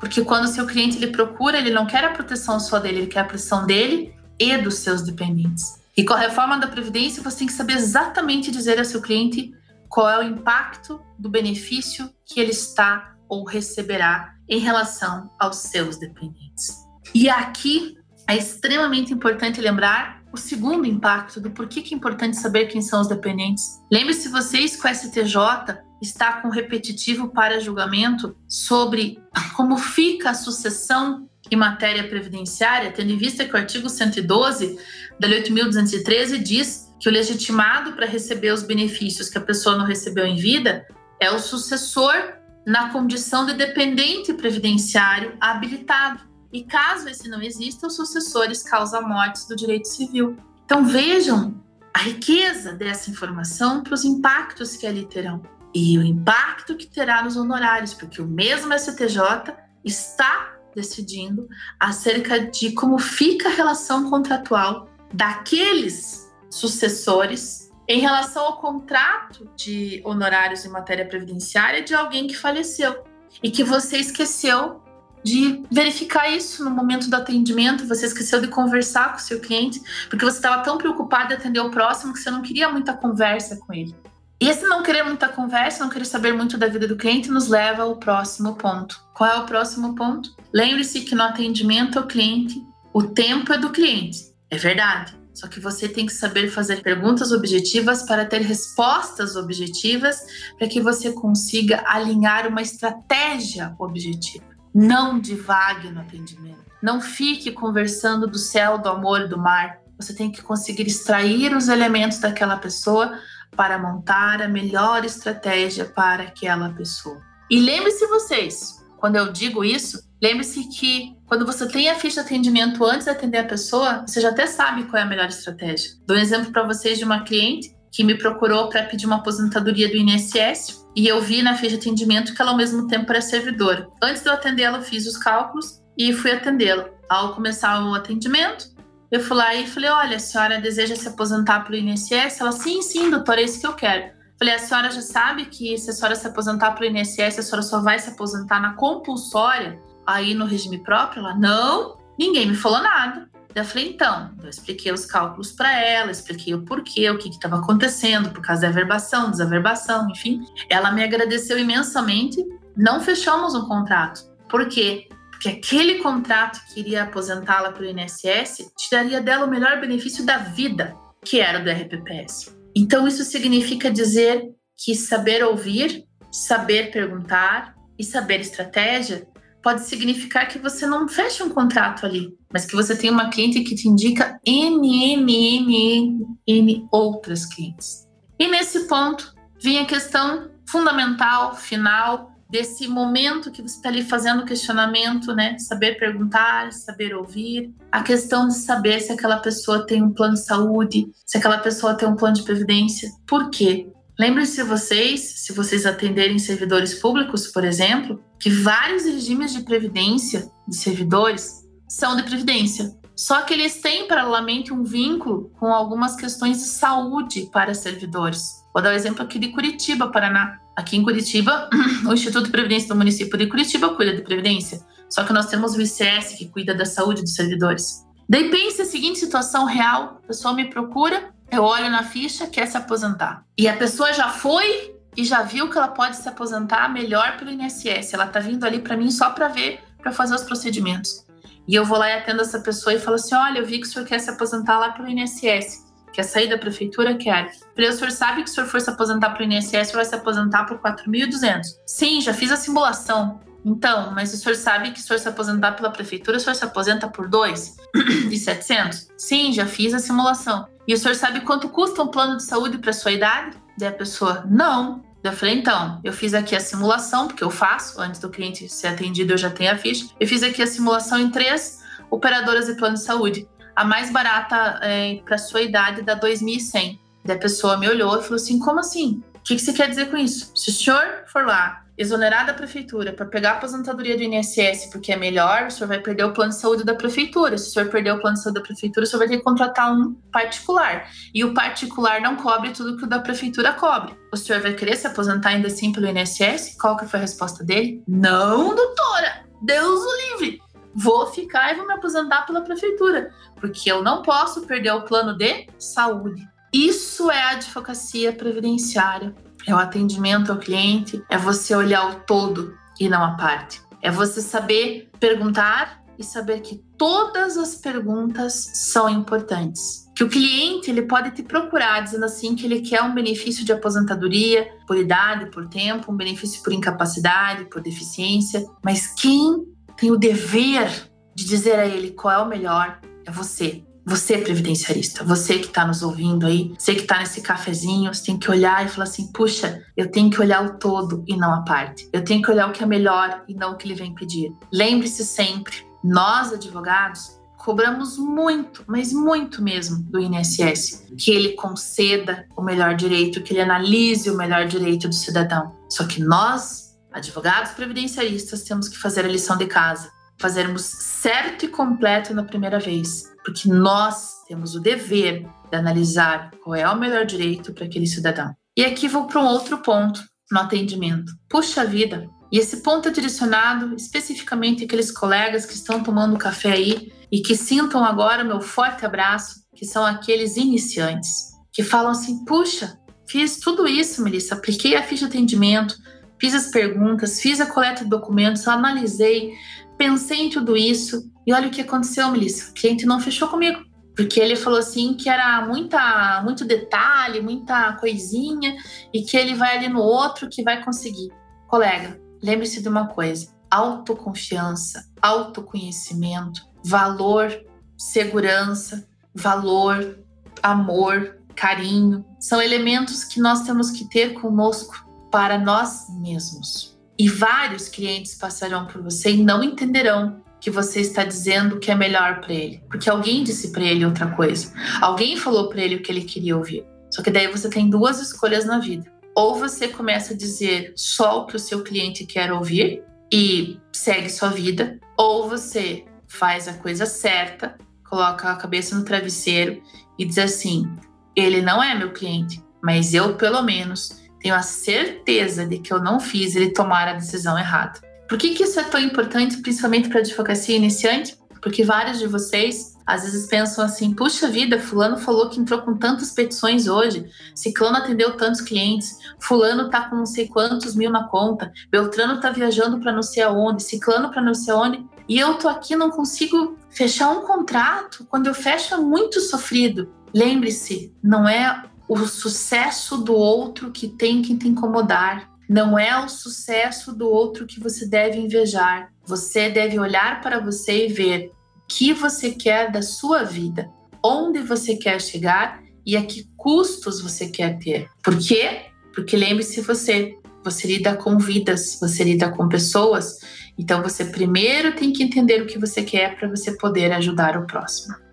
porque 0.00 0.22
quando 0.22 0.44
o 0.44 0.48
seu 0.48 0.66
cliente 0.66 0.96
ele 0.96 1.08
procura, 1.08 1.58
ele 1.58 1.70
não 1.70 1.86
quer 1.86 2.04
a 2.04 2.10
proteção 2.10 2.60
só 2.60 2.78
dele, 2.78 2.98
ele 2.98 3.06
quer 3.06 3.20
a 3.20 3.24
proteção 3.24 3.66
dele 3.66 4.14
e 4.38 4.56
dos 4.58 4.76
seus 4.76 5.02
dependentes. 5.02 5.80
E 5.96 6.04
com 6.04 6.12
a 6.12 6.18
reforma 6.18 6.58
da 6.58 6.66
Previdência, 6.66 7.22
você 7.22 7.38
tem 7.38 7.46
que 7.46 7.52
saber 7.52 7.74
exatamente 7.74 8.50
dizer 8.50 8.78
ao 8.78 8.84
seu 8.84 9.00
cliente 9.00 9.54
qual 9.88 10.10
é 10.10 10.18
o 10.18 10.22
impacto 10.22 11.00
do 11.18 11.28
benefício 11.28 12.10
que 12.24 12.40
ele 12.40 12.50
está 12.50 13.13
ou 13.34 13.44
receberá 13.44 14.32
em 14.48 14.60
relação 14.60 15.28
aos 15.40 15.56
seus 15.56 15.98
dependentes. 15.98 16.84
E 17.12 17.28
aqui 17.28 17.98
é 18.28 18.36
extremamente 18.36 19.12
importante 19.12 19.60
lembrar 19.60 20.22
o 20.32 20.36
segundo 20.36 20.86
impacto 20.86 21.40
do 21.40 21.50
porquê 21.50 21.82
que 21.82 21.94
é 21.94 21.96
importante 21.96 22.36
saber 22.36 22.66
quem 22.66 22.80
são 22.80 23.00
os 23.00 23.08
dependentes. 23.08 23.80
Lembre-se 23.90 24.28
vocês 24.28 24.76
que 24.76 24.86
o 24.86 24.94
STJ 24.94 25.78
está 26.00 26.40
com 26.40 26.48
repetitivo 26.48 27.28
para 27.28 27.60
julgamento 27.60 28.36
sobre 28.48 29.18
como 29.56 29.76
fica 29.76 30.30
a 30.30 30.34
sucessão 30.34 31.28
em 31.50 31.56
matéria 31.56 32.08
previdenciária, 32.08 32.92
tendo 32.92 33.12
em 33.12 33.18
vista 33.18 33.44
que 33.44 33.52
o 33.52 33.56
artigo 33.56 33.88
112 33.88 34.78
da 35.18 35.28
Lei 35.28 35.42
8.213 35.42 36.38
diz 36.38 36.92
que 37.00 37.08
o 37.08 37.12
legitimado 37.12 37.92
para 37.92 38.06
receber 38.06 38.52
os 38.52 38.62
benefícios 38.62 39.28
que 39.28 39.38
a 39.38 39.40
pessoa 39.40 39.76
não 39.76 39.84
recebeu 39.84 40.24
em 40.24 40.36
vida 40.36 40.86
é 41.20 41.30
o 41.30 41.38
sucessor 41.38 42.43
na 42.66 42.90
condição 42.90 43.44
de 43.44 43.54
dependente 43.54 44.32
previdenciário 44.32 45.36
habilitado. 45.40 46.22
E 46.52 46.62
caso 46.64 47.08
esse 47.08 47.28
não 47.28 47.42
exista, 47.42 47.86
os 47.86 47.96
sucessores 47.96 48.62
causa-mortes 48.62 49.46
do 49.46 49.56
direito 49.56 49.88
civil. 49.88 50.36
Então 50.64 50.84
vejam 50.84 51.60
a 51.92 51.98
riqueza 51.98 52.72
dessa 52.72 53.10
informação 53.10 53.82
para 53.82 53.94
os 53.94 54.04
impactos 54.04 54.76
que 54.76 54.86
ali 54.86 55.04
terão. 55.06 55.42
E 55.74 55.98
o 55.98 56.02
impacto 56.02 56.76
que 56.76 56.86
terá 56.86 57.22
nos 57.22 57.36
honorários, 57.36 57.92
porque 57.92 58.22
o 58.22 58.26
mesmo 58.26 58.72
STJ 58.72 59.52
está 59.84 60.54
decidindo 60.74 61.48
acerca 61.78 62.38
de 62.38 62.72
como 62.72 62.98
fica 62.98 63.48
a 63.48 63.52
relação 63.52 64.08
contratual 64.08 64.88
daqueles 65.12 66.32
sucessores 66.50 67.63
em 67.86 68.00
relação 68.00 68.44
ao 68.44 68.56
contrato 68.58 69.48
de 69.56 70.00
honorários 70.04 70.64
em 70.64 70.68
matéria 70.68 71.06
previdenciária 71.06 71.82
de 71.82 71.94
alguém 71.94 72.26
que 72.26 72.36
faleceu 72.36 73.04
e 73.42 73.50
que 73.50 73.62
você 73.62 73.98
esqueceu 73.98 74.80
de 75.22 75.62
verificar 75.70 76.28
isso 76.28 76.62
no 76.62 76.70
momento 76.70 77.08
do 77.08 77.16
atendimento, 77.16 77.86
você 77.86 78.04
esqueceu 78.04 78.40
de 78.40 78.48
conversar 78.48 79.12
com 79.12 79.16
o 79.16 79.20
seu 79.20 79.40
cliente, 79.40 79.80
porque 80.10 80.24
você 80.24 80.36
estava 80.36 80.62
tão 80.62 80.76
preocupado 80.76 81.32
em 81.32 81.36
atender 81.36 81.60
o 81.60 81.70
próximo 81.70 82.12
que 82.12 82.18
você 82.18 82.30
não 82.30 82.42
queria 82.42 82.68
muita 82.68 82.92
conversa 82.92 83.56
com 83.56 83.72
ele. 83.72 83.94
E 84.40 84.48
esse 84.48 84.64
não 84.66 84.82
querer 84.82 85.02
muita 85.02 85.26
conversa, 85.28 85.82
não 85.82 85.90
querer 85.90 86.04
saber 86.04 86.34
muito 86.34 86.58
da 86.58 86.66
vida 86.66 86.86
do 86.86 86.96
cliente, 86.96 87.30
nos 87.30 87.48
leva 87.48 87.84
ao 87.84 87.96
próximo 87.96 88.54
ponto. 88.56 89.00
Qual 89.14 89.30
é 89.30 89.38
o 89.38 89.46
próximo 89.46 89.94
ponto? 89.94 90.34
Lembre-se 90.52 91.00
que 91.00 91.14
no 91.14 91.22
atendimento 91.22 91.98
ao 91.98 92.06
cliente, 92.06 92.62
o 92.92 93.02
tempo 93.02 93.52
é 93.52 93.58
do 93.58 93.70
cliente. 93.70 94.34
É 94.50 94.58
verdade. 94.58 95.16
Só 95.34 95.48
que 95.48 95.58
você 95.58 95.88
tem 95.88 96.06
que 96.06 96.12
saber 96.12 96.48
fazer 96.48 96.80
perguntas 96.80 97.32
objetivas 97.32 98.04
para 98.04 98.24
ter 98.24 98.40
respostas 98.40 99.34
objetivas, 99.34 100.16
para 100.56 100.68
que 100.68 100.80
você 100.80 101.12
consiga 101.12 101.82
alinhar 101.86 102.46
uma 102.46 102.62
estratégia 102.62 103.74
objetiva. 103.78 104.44
Não 104.72 105.18
divague 105.18 105.90
no 105.90 106.00
atendimento. 106.00 106.64
Não 106.80 107.00
fique 107.00 107.50
conversando 107.50 108.28
do 108.28 108.38
céu, 108.38 108.78
do 108.78 108.88
amor 108.88 109.22
e 109.22 109.28
do 109.28 109.36
mar. 109.36 109.80
Você 109.98 110.14
tem 110.14 110.30
que 110.30 110.40
conseguir 110.40 110.86
extrair 110.86 111.54
os 111.56 111.68
elementos 111.68 112.18
daquela 112.18 112.56
pessoa 112.56 113.18
para 113.56 113.78
montar 113.78 114.40
a 114.40 114.48
melhor 114.48 115.04
estratégia 115.04 115.84
para 115.84 116.24
aquela 116.24 116.70
pessoa. 116.70 117.20
E 117.50 117.60
lembre-se 117.60 118.06
vocês, 118.06 118.83
quando 119.04 119.16
eu 119.16 119.30
digo 119.30 119.62
isso, 119.62 120.02
lembre-se 120.22 120.66
que 120.70 121.14
quando 121.26 121.44
você 121.44 121.68
tem 121.68 121.90
a 121.90 121.94
ficha 121.94 122.22
de 122.22 122.26
atendimento 122.26 122.82
antes 122.86 123.04
de 123.04 123.10
atender 123.10 123.36
a 123.36 123.44
pessoa, 123.44 124.02
você 124.06 124.18
já 124.18 124.30
até 124.30 124.46
sabe 124.46 124.84
qual 124.84 124.96
é 124.98 125.04
a 125.04 125.06
melhor 125.06 125.28
estratégia. 125.28 125.90
Dou 126.06 126.16
um 126.16 126.20
exemplo 126.20 126.50
para 126.50 126.62
vocês 126.62 126.96
de 126.96 127.04
uma 127.04 127.22
cliente 127.22 127.76
que 127.92 128.02
me 128.02 128.16
procurou 128.16 128.70
para 128.70 128.84
pedir 128.84 129.04
uma 129.04 129.16
aposentadoria 129.16 129.90
do 129.90 129.96
INSS 129.98 130.86
e 130.96 131.06
eu 131.06 131.20
vi 131.20 131.42
na 131.42 131.54
ficha 131.54 131.76
de 131.76 131.86
atendimento 131.86 132.34
que 132.34 132.40
ela 132.40 132.52
ao 132.52 132.56
mesmo 132.56 132.88
tempo 132.88 133.12
era 133.12 133.20
servidora. 133.20 133.86
Antes 134.02 134.22
de 134.22 134.30
eu 134.30 134.32
atendê-la, 134.32 134.80
fiz 134.80 135.06
os 135.06 135.18
cálculos 135.18 135.82
e 135.98 136.10
fui 136.14 136.32
atendê-la. 136.32 136.88
Ao 137.06 137.34
começar 137.34 137.84
o 137.84 137.92
atendimento, 137.94 138.74
eu 139.12 139.20
fui 139.20 139.36
lá 139.36 139.54
e 139.54 139.66
falei: 139.66 139.90
Olha, 139.90 140.16
a 140.16 140.18
senhora 140.18 140.62
deseja 140.62 140.96
se 140.96 141.08
aposentar 141.08 141.60
pelo 141.60 141.76
INSS? 141.76 142.40
Ela, 142.40 142.52
sim, 142.52 142.80
sim, 142.80 143.10
doutora, 143.10 143.42
é 143.42 143.44
isso 143.44 143.60
que 143.60 143.66
eu 143.66 143.74
quero. 143.74 144.14
Falei: 144.38 144.54
A 144.54 144.58
senhora 144.58 144.90
já 144.90 145.02
sabe 145.02 145.46
que 145.46 145.76
se 145.78 145.90
a 145.90 145.92
senhora 145.92 146.14
se 146.14 146.26
aposentar 146.26 146.72
pelo 146.72 146.96
INSS, 146.96 147.38
a 147.38 147.42
senhora 147.42 147.62
só 147.62 147.80
vai 147.80 147.98
se 147.98 148.10
aposentar 148.10 148.60
na 148.60 148.74
compulsória 148.74 149.80
aí 150.06 150.34
no 150.34 150.44
regime 150.44 150.78
próprio? 150.78 151.20
Ela, 151.20 151.34
não, 151.34 151.96
ninguém 152.18 152.46
me 152.46 152.54
falou 152.54 152.82
nada. 152.82 153.28
Eu 153.54 153.64
falei, 153.64 153.90
então, 153.90 154.32
eu 154.42 154.50
expliquei 154.50 154.90
os 154.90 155.06
cálculos 155.06 155.52
para 155.52 155.72
ela, 155.80 156.10
expliquei 156.10 156.52
o 156.54 156.64
porquê, 156.64 157.08
o 157.08 157.18
que 157.18 157.28
estava 157.28 157.58
acontecendo, 157.58 158.30
por 158.30 158.42
causa 158.42 158.62
da 158.62 158.68
averbação, 158.68 159.30
desaverbação, 159.30 160.10
enfim. 160.10 160.44
Ela 160.68 160.90
me 160.90 161.04
agradeceu 161.04 161.56
imensamente. 161.56 162.44
Não 162.76 163.00
fechamos 163.00 163.54
um 163.54 163.68
contrato. 163.68 164.28
Por 164.48 164.68
quê? 164.68 165.08
Porque 165.30 165.48
aquele 165.48 166.00
contrato 166.00 166.60
que 166.66 166.80
iria 166.80 167.04
aposentá-la 167.04 167.70
para 167.70 167.82
o 167.82 167.86
INSS 167.86 168.72
tiraria 168.76 169.20
dela 169.20 169.46
o 169.46 169.50
melhor 169.50 169.80
benefício 169.80 170.26
da 170.26 170.38
vida, 170.38 170.96
que 171.24 171.40
era 171.40 171.60
o 171.60 171.64
do 171.64 171.70
RPPS. 171.70 172.63
Então, 172.76 173.06
isso 173.06 173.24
significa 173.24 173.90
dizer 173.90 174.50
que 174.76 174.94
saber 174.94 175.44
ouvir, 175.44 176.04
saber 176.32 176.90
perguntar 176.90 177.74
e 177.98 178.04
saber 178.04 178.40
estratégia 178.40 179.26
pode 179.62 179.82
significar 179.82 180.46
que 180.46 180.58
você 180.58 180.86
não 180.86 181.08
feche 181.08 181.42
um 181.42 181.48
contrato 181.48 182.04
ali, 182.04 182.36
mas 182.52 182.66
que 182.66 182.76
você 182.76 182.94
tem 182.94 183.08
uma 183.08 183.30
cliente 183.30 183.62
que 183.62 183.74
te 183.74 183.88
indica 183.88 184.38
N, 184.44 185.14
N, 185.14 185.32
N, 185.32 186.26
N 186.46 186.88
outras 186.92 187.46
clientes. 187.46 188.06
E 188.38 188.46
nesse 188.46 188.86
ponto 188.86 189.32
vem 189.62 189.78
a 189.78 189.86
questão 189.86 190.50
fundamental, 190.68 191.56
final, 191.56 192.33
desse 192.54 192.86
momento 192.86 193.50
que 193.50 193.60
você 193.60 193.74
está 193.74 193.88
ali 193.88 194.04
fazendo 194.04 194.44
questionamento, 194.44 195.34
né? 195.34 195.58
Saber 195.58 195.98
perguntar, 195.98 196.72
saber 196.72 197.12
ouvir. 197.12 197.74
A 197.90 198.00
questão 198.00 198.46
de 198.46 198.54
saber 198.54 199.00
se 199.00 199.10
aquela 199.10 199.38
pessoa 199.38 199.84
tem 199.84 200.00
um 200.00 200.12
plano 200.12 200.34
de 200.34 200.44
saúde, 200.44 201.08
se 201.26 201.36
aquela 201.36 201.58
pessoa 201.58 201.94
tem 201.94 202.08
um 202.08 202.14
plano 202.14 202.36
de 202.36 202.44
previdência. 202.44 203.10
Por 203.26 203.50
quê? 203.50 203.88
Lembrem-se 204.16 204.62
vocês, 204.62 205.20
se 205.20 205.52
vocês 205.52 205.84
atenderem 205.84 206.38
servidores 206.38 206.94
públicos, 206.94 207.48
por 207.48 207.64
exemplo, 207.64 208.22
que 208.38 208.48
vários 208.48 209.04
regimes 209.04 209.52
de 209.52 209.64
previdência 209.64 210.48
de 210.68 210.76
servidores 210.76 211.64
são 211.88 212.14
de 212.14 212.22
previdência. 212.22 212.94
Só 213.16 213.42
que 213.42 213.52
eles 213.52 213.80
têm 213.80 214.06
paralelamente 214.06 214.72
um 214.72 214.84
vínculo 214.84 215.50
com 215.58 215.74
algumas 215.74 216.14
questões 216.14 216.58
de 216.58 216.66
saúde 216.66 217.48
para 217.52 217.74
servidores. 217.74 218.62
Vou 218.72 218.80
dar 218.80 218.90
o 218.90 218.92
um 218.92 218.96
exemplo 218.96 219.24
aqui 219.24 219.40
de 219.40 219.48
Curitiba, 219.48 220.12
Paraná. 220.12 220.60
Aqui 220.76 220.96
em 220.96 221.02
Curitiba, 221.02 221.68
o 222.06 222.12
Instituto 222.12 222.46
de 222.46 222.50
Previdência 222.50 222.88
do 222.88 222.96
município 222.96 223.38
de 223.38 223.46
Curitiba 223.46 223.94
cuida 223.94 224.14
de 224.14 224.22
previdência. 224.22 224.80
Só 225.08 225.22
que 225.24 225.32
nós 225.32 225.46
temos 225.46 225.74
o 225.74 225.80
ICS 225.80 226.36
que 226.36 226.48
cuida 226.48 226.74
da 226.74 226.84
saúde 226.84 227.22
dos 227.22 227.34
servidores. 227.34 228.04
Daí 228.28 228.50
pense 228.50 228.82
a 228.82 228.84
seguinte 228.84 229.18
situação 229.18 229.64
real: 229.64 230.20
a 230.24 230.26
pessoa 230.26 230.54
me 230.54 230.70
procura, 230.70 231.32
eu 231.50 231.62
olho 231.62 231.90
na 231.90 232.02
ficha, 232.02 232.46
quer 232.46 232.66
se 232.66 232.76
aposentar. 232.76 233.44
E 233.56 233.68
a 233.68 233.76
pessoa 233.76 234.12
já 234.12 234.28
foi 234.28 234.94
e 235.16 235.24
já 235.24 235.42
viu 235.42 235.70
que 235.70 235.78
ela 235.78 235.88
pode 235.88 236.16
se 236.16 236.28
aposentar 236.28 236.88
melhor 236.88 237.36
pelo 237.36 237.50
INSS. 237.50 238.12
Ela 238.12 238.26
tá 238.26 238.40
vindo 238.40 238.64
ali 238.64 238.80
para 238.80 238.96
mim 238.96 239.10
só 239.10 239.30
para 239.30 239.48
ver, 239.48 239.80
para 240.02 240.12
fazer 240.12 240.34
os 240.34 240.42
procedimentos. 240.42 241.24
E 241.66 241.74
eu 241.74 241.84
vou 241.84 241.98
lá 241.98 242.10
e 242.10 242.14
atendo 242.14 242.42
essa 242.42 242.58
pessoa 242.58 242.94
e 242.94 242.98
falo 242.98 243.16
assim: 243.16 243.34
olha, 243.34 243.58
eu 243.58 243.66
vi 243.66 243.78
que 243.78 243.86
o 243.86 243.90
senhor 243.90 244.06
quer 244.06 244.18
se 244.18 244.30
aposentar 244.30 244.78
lá 244.78 244.90
pelo 244.90 245.08
INSS. 245.08 245.83
Quer 246.14 246.22
sair 246.22 246.48
da 246.48 246.56
prefeitura? 246.56 247.14
Quer. 247.16 247.50
Falei, 247.74 247.90
o 247.90 247.92
senhor 247.92 248.10
sabe 248.12 248.44
que 248.44 248.48
se 248.48 248.52
o 248.52 248.54
senhor 248.54 248.68
for 248.68 248.80
se 248.80 248.88
aposentar 248.88 249.30
pelo 249.30 249.52
INSS, 249.52 249.92
vai 249.92 250.04
se 250.04 250.14
aposentar 250.14 250.64
por 250.64 250.78
4.200. 250.78 251.62
Sim, 251.84 252.20
já 252.20 252.32
fiz 252.32 252.52
a 252.52 252.56
simulação. 252.56 253.40
Então, 253.64 254.12
mas 254.12 254.32
o 254.32 254.36
senhor 254.36 254.54
sabe 254.54 254.92
que 254.92 254.98
se 254.98 255.06
o 255.06 255.08
senhor 255.08 255.18
se 255.18 255.28
aposentar 255.28 255.72
pela 255.72 255.90
prefeitura, 255.90 256.36
o 256.36 256.40
senhor 256.40 256.54
se 256.54 256.64
aposenta 256.64 257.08
por 257.08 257.28
dois 257.28 257.76
de 258.28 258.38
700? 258.38 259.08
Sim, 259.16 259.52
já 259.52 259.66
fiz 259.66 259.92
a 259.92 259.98
simulação. 259.98 260.68
E 260.86 260.94
o 260.94 260.98
senhor 260.98 261.14
sabe 261.14 261.40
quanto 261.40 261.68
custa 261.68 262.02
um 262.02 262.08
plano 262.08 262.36
de 262.36 262.44
saúde 262.44 262.78
para 262.78 262.92
sua 262.92 263.10
idade? 263.10 263.56
Daí 263.76 263.88
a 263.88 263.92
pessoa, 263.92 264.44
não. 264.48 265.02
Eu 265.22 265.32
falei, 265.32 265.56
então, 265.56 266.00
eu 266.04 266.12
fiz 266.12 266.34
aqui 266.34 266.54
a 266.54 266.60
simulação, 266.60 267.26
porque 267.26 267.42
eu 267.42 267.50
faço, 267.50 267.98
antes 267.98 268.20
do 268.20 268.28
cliente 268.28 268.68
ser 268.68 268.88
atendido, 268.88 269.32
eu 269.32 269.38
já 269.38 269.48
tenho 269.48 269.72
a 269.72 269.76
ficha. 269.76 270.06
Eu 270.20 270.28
fiz 270.28 270.42
aqui 270.42 270.62
a 270.62 270.66
simulação 270.66 271.18
em 271.18 271.30
três 271.30 271.82
operadoras 272.10 272.66
de 272.66 272.74
plano 272.74 272.94
de 272.94 273.02
saúde. 273.02 273.48
A 273.74 273.84
mais 273.84 274.10
barata 274.10 274.78
é, 274.82 275.20
para 275.24 275.38
sua 275.38 275.62
idade 275.62 276.02
dá 276.02 276.18
2.100. 276.18 276.98
Daí 277.24 277.36
a 277.36 277.40
pessoa 277.40 277.76
me 277.76 277.88
olhou 277.88 278.18
e 278.18 278.22
falou 278.22 278.36
assim: 278.36 278.58
como 278.58 278.80
assim? 278.80 279.22
O 279.34 279.40
que, 279.40 279.56
que 279.56 279.60
você 279.60 279.72
quer 279.72 279.88
dizer 279.88 280.10
com 280.10 280.16
isso? 280.16 280.52
Se 280.54 280.70
o 280.70 280.72
senhor 280.72 281.24
for 281.26 281.44
lá 281.44 281.84
exonerar 281.96 282.44
da 282.44 282.52
prefeitura 282.52 283.12
para 283.12 283.24
pegar 283.24 283.52
a 283.52 283.54
aposentadoria 283.54 284.16
do 284.16 284.22
INSS 284.22 284.86
porque 284.90 285.12
é 285.12 285.16
melhor, 285.16 285.66
o 285.66 285.70
senhor 285.70 285.86
vai 285.86 286.00
perder 286.00 286.24
o 286.24 286.32
plano 286.32 286.50
de 286.50 286.58
saúde 286.58 286.84
da 286.84 286.94
prefeitura. 286.94 287.56
Se 287.56 287.68
o 287.68 287.72
senhor 287.72 287.88
perder 287.88 288.12
o 288.12 288.20
plano 288.20 288.36
de 288.36 288.42
saúde 288.42 288.60
da 288.60 288.66
prefeitura, 288.66 289.04
o 289.04 289.06
senhor 289.06 289.18
vai 289.20 289.28
ter 289.28 289.36
que 289.38 289.44
contratar 289.44 289.92
um 289.92 290.14
particular. 290.32 291.08
E 291.32 291.44
o 291.44 291.54
particular 291.54 292.20
não 292.20 292.36
cobre 292.36 292.70
tudo 292.70 292.96
que 292.96 293.04
o 293.04 293.08
da 293.08 293.20
prefeitura 293.20 293.72
cobre. 293.72 294.14
O 294.32 294.36
senhor 294.36 294.60
vai 294.60 294.74
querer 294.74 294.96
se 294.96 295.06
aposentar 295.06 295.50
ainda 295.50 295.68
assim 295.68 295.92
pelo 295.92 296.06
INSS? 296.08 296.76
Qual 296.80 296.96
que 296.96 297.06
foi 297.06 297.18
a 297.18 297.22
resposta 297.22 297.62
dele? 297.62 298.02
Não, 298.08 298.74
doutora! 298.74 299.44
Deus 299.62 300.00
o 300.00 300.40
livre! 300.40 300.63
Vou 300.94 301.26
ficar 301.26 301.72
e 301.72 301.76
vou 301.76 301.86
me 301.86 301.94
aposentar 301.94 302.42
pela 302.42 302.60
prefeitura, 302.60 303.32
porque 303.60 303.90
eu 303.90 304.02
não 304.02 304.22
posso 304.22 304.66
perder 304.66 304.92
o 304.92 305.02
plano 305.02 305.36
de 305.36 305.66
saúde. 305.78 306.46
Isso 306.72 307.30
é 307.30 307.42
a 307.42 307.50
advocacia 307.50 308.32
previdenciária 308.32 309.34
é 309.66 309.74
o 309.74 309.78
atendimento 309.78 310.52
ao 310.52 310.58
cliente, 310.58 311.22
é 311.30 311.38
você 311.38 311.74
olhar 311.74 312.10
o 312.10 312.20
todo 312.20 312.76
e 313.00 313.08
não 313.08 313.22
a 313.22 313.36
parte. 313.36 313.82
É 314.02 314.10
você 314.10 314.42
saber 314.42 315.10
perguntar 315.18 316.02
e 316.18 316.22
saber 316.22 316.60
que 316.60 316.76
todas 316.96 317.56
as 317.56 317.74
perguntas 317.74 318.70
são 318.74 319.08
importantes. 319.08 320.04
Que 320.14 320.22
o 320.22 320.28
cliente 320.28 320.90
ele 320.90 321.02
pode 321.02 321.32
te 321.32 321.42
procurar 321.42 322.00
dizendo 322.00 322.24
assim 322.24 322.54
que 322.54 322.66
ele 322.66 322.82
quer 322.82 323.02
um 323.02 323.14
benefício 323.14 323.64
de 323.64 323.72
aposentadoria 323.72 324.68
por 324.86 324.96
idade, 324.96 325.50
por 325.50 325.66
tempo, 325.68 326.12
um 326.12 326.16
benefício 326.16 326.62
por 326.62 326.72
incapacidade, 326.72 327.64
por 327.64 327.82
deficiência, 327.82 328.64
mas 328.84 329.08
quem 329.14 329.73
tem 329.96 330.10
o 330.10 330.16
dever 330.16 331.10
de 331.34 331.44
dizer 331.44 331.78
a 331.78 331.86
ele 331.86 332.10
qual 332.10 332.34
é 332.34 332.42
o 332.42 332.48
melhor 332.48 333.00
é 333.26 333.30
você. 333.30 333.82
Você, 334.06 334.36
previdenciarista, 334.36 335.24
você 335.24 335.58
que 335.58 335.66
está 335.66 335.86
nos 335.86 336.02
ouvindo 336.02 336.46
aí, 336.46 336.74
você 336.78 336.94
que 336.94 337.00
está 337.00 337.20
nesse 337.20 337.40
cafezinho, 337.40 338.12
você 338.12 338.26
tem 338.26 338.38
que 338.38 338.50
olhar 338.50 338.84
e 338.84 338.88
falar 338.88 339.04
assim: 339.04 339.32
puxa, 339.32 339.82
eu 339.96 340.10
tenho 340.10 340.28
que 340.28 340.38
olhar 340.38 340.62
o 340.62 340.78
todo 340.78 341.24
e 341.26 341.34
não 341.34 341.54
a 341.54 341.62
parte. 341.62 342.06
Eu 342.12 342.22
tenho 342.22 342.42
que 342.42 342.50
olhar 342.50 342.68
o 342.68 342.72
que 342.72 342.82
é 342.82 342.86
melhor 342.86 343.42
e 343.48 343.54
não 343.54 343.72
o 343.72 343.76
que 343.78 343.86
ele 343.86 343.94
vem 343.94 344.14
pedir. 344.14 344.52
Lembre-se 344.70 345.24
sempre, 345.24 345.74
nós 346.02 346.52
advogados 346.52 347.40
cobramos 347.64 348.18
muito, 348.18 348.84
mas 348.86 349.10
muito 349.10 349.62
mesmo 349.62 350.02
do 350.02 350.20
INSS, 350.20 351.06
que 351.18 351.30
ele 351.30 351.54
conceda 351.54 352.46
o 352.54 352.62
melhor 352.62 352.94
direito, 352.94 353.42
que 353.42 353.54
ele 353.54 353.62
analise 353.62 354.28
o 354.28 354.36
melhor 354.36 354.66
direito 354.66 355.08
do 355.08 355.14
cidadão. 355.14 355.74
Só 355.88 356.06
que 356.06 356.22
nós, 356.22 356.83
advogados 357.14 357.72
previdenciaristas, 357.72 358.64
temos 358.64 358.88
que 358.88 358.98
fazer 358.98 359.24
a 359.24 359.28
lição 359.28 359.56
de 359.56 359.66
casa, 359.66 360.10
fazermos 360.38 360.82
certo 360.82 361.64
e 361.64 361.68
completo 361.68 362.34
na 362.34 362.44
primeira 362.44 362.78
vez 362.78 363.32
porque 363.44 363.68
nós 363.68 364.42
temos 364.48 364.74
o 364.74 364.80
dever 364.80 365.46
de 365.70 365.76
analisar 365.76 366.50
qual 366.62 366.74
é 366.74 366.88
o 366.88 366.98
melhor 366.98 367.26
direito 367.26 367.72
para 367.74 367.84
aquele 367.84 368.06
cidadão. 368.06 368.56
E 368.76 368.84
aqui 368.84 369.06
vou 369.06 369.26
para 369.26 369.42
um 369.42 369.46
outro 369.46 369.78
ponto 369.78 370.20
no 370.50 370.60
atendimento. 370.60 371.30
Puxa 371.48 371.84
vida! 371.84 372.26
E 372.50 372.58
esse 372.58 372.78
ponto 372.78 373.08
é 373.08 373.10
direcionado 373.10 373.94
especificamente 373.94 374.84
àqueles 374.84 375.10
colegas 375.10 375.66
que 375.66 375.74
estão 375.74 376.02
tomando 376.02 376.38
café 376.38 376.72
aí 376.72 377.12
e 377.30 377.40
que 377.40 377.56
sintam 377.56 378.04
agora 378.04 378.44
meu 378.44 378.60
forte 378.60 379.04
abraço, 379.04 379.56
que 379.74 379.84
são 379.84 380.06
aqueles 380.06 380.56
iniciantes, 380.56 381.50
que 381.72 381.82
falam 381.82 382.12
assim: 382.12 382.44
puxa, 382.44 382.98
fiz 383.28 383.58
tudo 383.58 383.86
isso, 383.86 384.22
Melissa, 384.22 384.54
apliquei 384.54 384.96
a 384.96 385.02
ficha 385.02 385.26
de 385.26 385.36
atendimento, 385.36 385.96
fiz 386.38 386.54
as 386.54 386.68
perguntas, 386.68 387.40
fiz 387.40 387.60
a 387.60 387.66
coleta 387.66 388.04
de 388.04 388.10
documentos, 388.10 388.66
analisei, 388.68 389.54
pensei 389.96 390.46
em 390.46 390.50
tudo 390.50 390.76
isso 390.76 391.30
e 391.46 391.52
olha 391.52 391.68
o 391.68 391.70
que 391.70 391.80
aconteceu, 391.80 392.30
Melissa. 392.30 392.70
O 392.70 392.74
cliente 392.74 393.06
não 393.06 393.20
fechou 393.20 393.48
comigo. 393.48 393.84
Porque 394.16 394.38
ele 394.38 394.54
falou 394.54 394.78
assim 394.78 395.14
que 395.14 395.28
era 395.28 395.66
muita, 395.66 396.40
muito 396.44 396.64
detalhe, 396.64 397.40
muita 397.40 397.94
coisinha, 397.94 398.76
e 399.12 399.22
que 399.22 399.36
ele 399.36 399.54
vai 399.54 399.76
ali 399.76 399.88
no 399.88 400.00
outro 400.00 400.48
que 400.48 400.62
vai 400.62 400.84
conseguir. 400.84 401.32
Colega, 401.66 402.20
lembre-se 402.40 402.80
de 402.80 402.88
uma 402.88 403.08
coisa: 403.08 403.48
autoconfiança, 403.68 405.10
autoconhecimento, 405.20 406.62
valor, 406.84 407.50
segurança, 407.98 409.04
valor, 409.34 410.20
amor, 410.62 411.40
carinho, 411.56 412.24
são 412.38 412.62
elementos 412.62 413.24
que 413.24 413.40
nós 413.40 413.62
temos 413.62 413.90
que 413.90 414.08
ter 414.08 414.34
conosco 414.34 415.04
para 415.34 415.58
nós 415.58 416.06
mesmos. 416.20 416.96
E 417.18 417.28
vários 417.28 417.88
clientes 417.88 418.36
passarão 418.36 418.86
por 418.86 419.02
você 419.02 419.32
e 419.32 419.42
não 419.42 419.64
entenderão 419.64 420.40
que 420.60 420.70
você 420.70 421.00
está 421.00 421.24
dizendo 421.24 421.80
que 421.80 421.90
é 421.90 421.94
melhor 421.96 422.40
para 422.40 422.54
ele, 422.54 422.84
porque 422.88 423.10
alguém 423.10 423.42
disse 423.42 423.72
para 423.72 423.82
ele 423.82 424.04
outra 424.04 424.28
coisa. 424.28 424.72
Alguém 425.02 425.36
falou 425.36 425.68
para 425.68 425.82
ele 425.82 425.96
o 425.96 426.02
que 426.02 426.12
ele 426.12 426.22
queria 426.22 426.56
ouvir. 426.56 426.86
Só 427.10 427.20
que 427.20 427.32
daí 427.32 427.48
você 427.48 427.68
tem 427.68 427.90
duas 427.90 428.20
escolhas 428.20 428.64
na 428.64 428.78
vida. 428.78 429.12
Ou 429.34 429.56
você 429.56 429.88
começa 429.88 430.34
a 430.34 430.36
dizer 430.36 430.92
só 430.94 431.40
o 431.40 431.46
que 431.46 431.56
o 431.56 431.58
seu 431.58 431.82
cliente 431.82 432.24
quer 432.24 432.52
ouvir 432.52 433.02
e 433.32 433.80
segue 433.92 434.30
sua 434.30 434.50
vida, 434.50 435.00
ou 435.18 435.48
você 435.48 436.04
faz 436.28 436.68
a 436.68 436.74
coisa 436.74 437.06
certa, 437.06 437.76
coloca 438.08 438.52
a 438.52 438.56
cabeça 438.56 438.94
no 438.94 439.04
travesseiro 439.04 439.82
e 440.16 440.24
diz 440.24 440.38
assim: 440.38 440.88
ele 441.34 441.60
não 441.60 441.82
é 441.82 441.92
meu 441.92 442.12
cliente, 442.12 442.62
mas 442.80 443.12
eu 443.12 443.34
pelo 443.34 443.60
menos 443.62 444.23
tenho 444.44 444.54
a 444.54 444.60
certeza 444.60 445.66
de 445.66 445.78
que 445.78 445.90
eu 445.90 445.98
não 445.98 446.20
fiz 446.20 446.54
ele 446.54 446.68
tomar 446.68 447.08
a 447.08 447.14
decisão 447.14 447.58
errada. 447.58 447.98
Por 448.28 448.36
que, 448.36 448.54
que 448.54 448.64
isso 448.64 448.78
é 448.78 448.84
tão 448.84 449.00
importante, 449.00 449.56
principalmente 449.56 450.10
para 450.10 450.18
a 450.18 450.20
advocacia 450.20 450.76
iniciante? 450.76 451.38
Porque 451.62 451.82
vários 451.82 452.18
de 452.18 452.26
vocês 452.26 452.92
às 453.06 453.22
vezes 453.22 453.46
pensam 453.46 453.82
assim: 453.82 454.12
puxa 454.12 454.46
vida, 454.46 454.78
Fulano 454.78 455.16
falou 455.16 455.48
que 455.48 455.58
entrou 455.58 455.80
com 455.80 455.96
tantas 455.96 456.30
petições 456.30 456.86
hoje, 456.86 457.24
Ciclano 457.54 457.96
atendeu 457.96 458.36
tantos 458.36 458.60
clientes, 458.60 459.16
Fulano 459.40 459.88
tá 459.88 460.10
com 460.10 460.16
não 460.16 460.26
sei 460.26 460.46
quantos 460.46 460.94
mil 460.94 461.10
na 461.10 461.26
conta, 461.28 461.72
Beltrano 461.90 462.38
tá 462.38 462.50
viajando 462.50 463.00
para 463.00 463.12
não 463.12 463.22
sei 463.22 463.42
aonde, 463.42 463.82
Ciclano 463.82 464.30
para 464.30 464.42
não 464.42 464.52
sei 464.52 464.74
aonde, 464.74 465.06
e 465.26 465.38
eu 465.38 465.54
tô 465.54 465.68
aqui 465.68 465.96
não 465.96 466.10
consigo 466.10 466.76
fechar 466.90 467.30
um 467.30 467.46
contrato. 467.46 468.26
Quando 468.28 468.46
eu 468.46 468.54
fecho 468.54 468.92
é 468.92 468.98
muito 468.98 469.40
sofrido. 469.40 470.12
Lembre-se, 470.34 471.14
não 471.22 471.48
é 471.48 471.84
o 472.08 472.18
sucesso 472.26 473.18
do 473.18 473.34
outro 473.34 473.90
que 473.90 474.08
tem 474.08 474.42
que 474.42 474.56
te 474.56 474.68
incomodar. 474.68 475.50
Não 475.68 475.98
é 475.98 476.22
o 476.22 476.28
sucesso 476.28 477.12
do 477.12 477.28
outro 477.28 477.66
que 477.66 477.80
você 477.80 478.06
deve 478.06 478.38
invejar. 478.38 479.10
Você 479.24 479.70
deve 479.70 479.98
olhar 479.98 480.40
para 480.40 480.60
você 480.60 481.06
e 481.06 481.12
ver 481.12 481.50
o 481.76 481.80
que 481.88 482.12
você 482.12 482.50
quer 482.50 482.92
da 482.92 483.00
sua 483.00 483.42
vida, 483.42 483.90
onde 484.22 484.60
você 484.60 484.96
quer 484.96 485.20
chegar 485.20 485.82
e 486.04 486.16
a 486.16 486.24
que 486.24 486.46
custos 486.56 487.20
você 487.20 487.48
quer 487.48 487.78
ter. 487.78 488.08
Por 488.22 488.36
quê? 488.38 488.86
Porque 489.14 489.36
lembre-se 489.36 489.80
você, 489.80 490.34
você 490.62 490.86
lida 490.86 491.16
com 491.16 491.38
vidas, 491.38 491.98
você 492.00 492.24
lida 492.24 492.50
com 492.50 492.68
pessoas, 492.68 493.38
então 493.78 494.02
você 494.02 494.26
primeiro 494.26 494.94
tem 494.94 495.12
que 495.12 495.22
entender 495.22 495.62
o 495.62 495.66
que 495.66 495.78
você 495.78 496.02
quer 496.02 496.36
para 496.36 496.48
você 496.48 496.76
poder 496.76 497.12
ajudar 497.12 497.56
o 497.56 497.66
próximo. 497.66 498.23